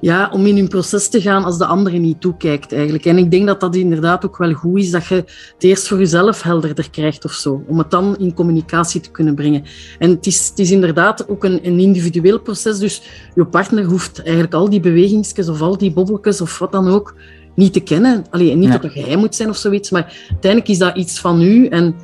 ja, 0.00 0.30
om 0.32 0.46
in 0.46 0.56
hun 0.56 0.68
proces 0.68 1.08
te 1.08 1.20
gaan 1.20 1.44
als 1.44 1.58
de 1.58 1.64
andere 1.64 1.98
niet 1.98 2.20
toekijkt 2.20 2.72
eigenlijk. 2.72 3.04
En 3.04 3.18
ik 3.18 3.30
denk 3.30 3.46
dat 3.46 3.60
dat 3.60 3.74
inderdaad 3.74 4.24
ook 4.24 4.36
wel 4.36 4.52
goed 4.52 4.78
is, 4.78 4.90
dat 4.90 5.06
je 5.06 5.14
het 5.14 5.54
eerst 5.58 5.88
voor 5.88 5.98
jezelf 5.98 6.42
helderder 6.42 6.90
krijgt 6.90 7.24
of 7.24 7.32
zo, 7.32 7.64
om 7.66 7.78
het 7.78 7.90
dan 7.90 8.16
in 8.18 8.34
communicatie 8.34 9.00
te 9.00 9.10
kunnen 9.10 9.34
brengen. 9.34 9.64
En 9.98 10.10
het 10.10 10.26
is, 10.26 10.48
het 10.48 10.58
is 10.58 10.70
inderdaad 10.70 11.28
ook 11.28 11.44
een, 11.44 11.66
een 11.66 11.78
individueel 11.78 12.40
proces, 12.40 12.78
dus 12.78 13.02
je 13.34 13.44
partner 13.44 13.84
hoeft 13.84 14.22
eigenlijk 14.22 14.54
al 14.54 14.70
die 14.70 14.80
bewegingsjes 14.80 15.48
of 15.48 15.60
al 15.60 15.78
die 15.78 15.92
bobbeltjes 15.92 16.40
of 16.40 16.58
wat 16.58 16.72
dan 16.72 16.88
ook 16.88 17.14
niet 17.58 17.72
te 17.72 17.80
kennen. 17.80 18.24
Alleen 18.30 18.58
niet 18.58 18.82
dat 18.82 18.92
hij 18.92 19.16
moet 19.16 19.34
zijn 19.34 19.48
of 19.48 19.56
zoiets, 19.56 19.90
maar 19.90 20.26
uiteindelijk 20.30 20.70
is 20.70 20.78
dat 20.78 20.96
iets 20.96 21.20
van 21.20 21.42
u. 21.42 21.66
En 21.66 21.94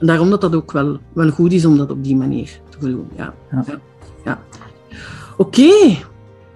daarom 0.00 0.30
dat 0.30 0.40
dat 0.40 0.54
ook 0.54 0.72
wel, 0.72 0.98
wel 1.12 1.30
goed 1.30 1.52
is 1.52 1.64
om 1.64 1.76
dat 1.76 1.90
op 1.90 2.04
die 2.04 2.16
manier 2.16 2.50
te 2.68 2.78
doen. 2.78 3.08
Ja. 3.16 3.34
ja. 3.50 3.64
ja. 4.24 4.38
Oké, 5.36 5.60
okay. 5.60 6.04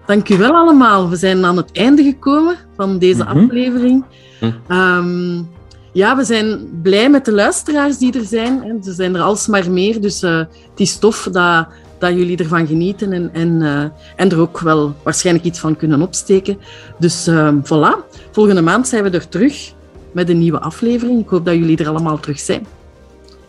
dank 0.06 0.28
u 0.28 0.36
wel 0.36 0.52
allemaal. 0.52 1.08
We 1.08 1.16
zijn 1.16 1.44
aan 1.44 1.56
het 1.56 1.72
einde 1.72 2.02
gekomen 2.02 2.56
van 2.76 2.98
deze 2.98 3.22
mm 3.22 3.28
-hmm. 3.28 3.44
aflevering. 3.44 4.04
Mm. 4.40 4.76
Um, 4.76 5.48
ja, 5.92 6.16
we 6.16 6.24
zijn 6.24 6.80
blij 6.82 7.10
met 7.10 7.24
de 7.24 7.32
luisteraars 7.32 7.98
die 7.98 8.18
er 8.18 8.24
zijn. 8.24 8.62
Er 8.62 8.92
zijn 8.92 9.14
er 9.14 9.20
alsmaar 9.20 9.70
meer, 9.70 10.00
dus 10.00 10.22
uh, 10.22 10.38
het 10.38 10.80
is 10.80 10.96
tof 10.96 11.28
dat 11.32 11.66
dat 12.04 12.18
jullie 12.18 12.36
ervan 12.36 12.66
genieten 12.66 13.12
en, 13.12 13.30
en, 13.32 13.60
uh, 13.60 13.84
en 14.16 14.30
er 14.30 14.40
ook 14.40 14.60
wel 14.60 14.94
waarschijnlijk 15.02 15.44
iets 15.44 15.58
van 15.58 15.76
kunnen 15.76 16.02
opsteken. 16.02 16.58
Dus 16.98 17.28
uh, 17.28 17.54
voilà, 17.62 17.92
volgende 18.30 18.62
maand 18.62 18.88
zijn 18.88 19.02
we 19.02 19.10
er 19.10 19.28
terug 19.28 19.72
met 20.12 20.28
een 20.28 20.38
nieuwe 20.38 20.60
aflevering. 20.60 21.20
Ik 21.20 21.28
hoop 21.28 21.44
dat 21.44 21.54
jullie 21.54 21.76
er 21.76 21.88
allemaal 21.88 22.20
terug 22.20 22.38
zijn. 22.38 22.66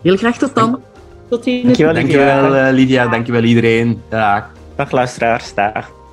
Heel 0.02 0.18
graag 0.18 0.38
tot 0.38 0.56
dan. 0.56 0.82
Tot 1.30 1.44
ziens. 1.44 1.64
Dankjewel, 1.64 1.94
Dankjewel 1.94 2.56
uh, 2.56 2.68
Lydia. 2.72 3.08
Dankjewel 3.08 3.44
iedereen. 3.44 4.02
Dag. 4.10 4.50
Dag 4.76 4.92
luisteraars. 4.92 5.54
Dag. 5.54 6.05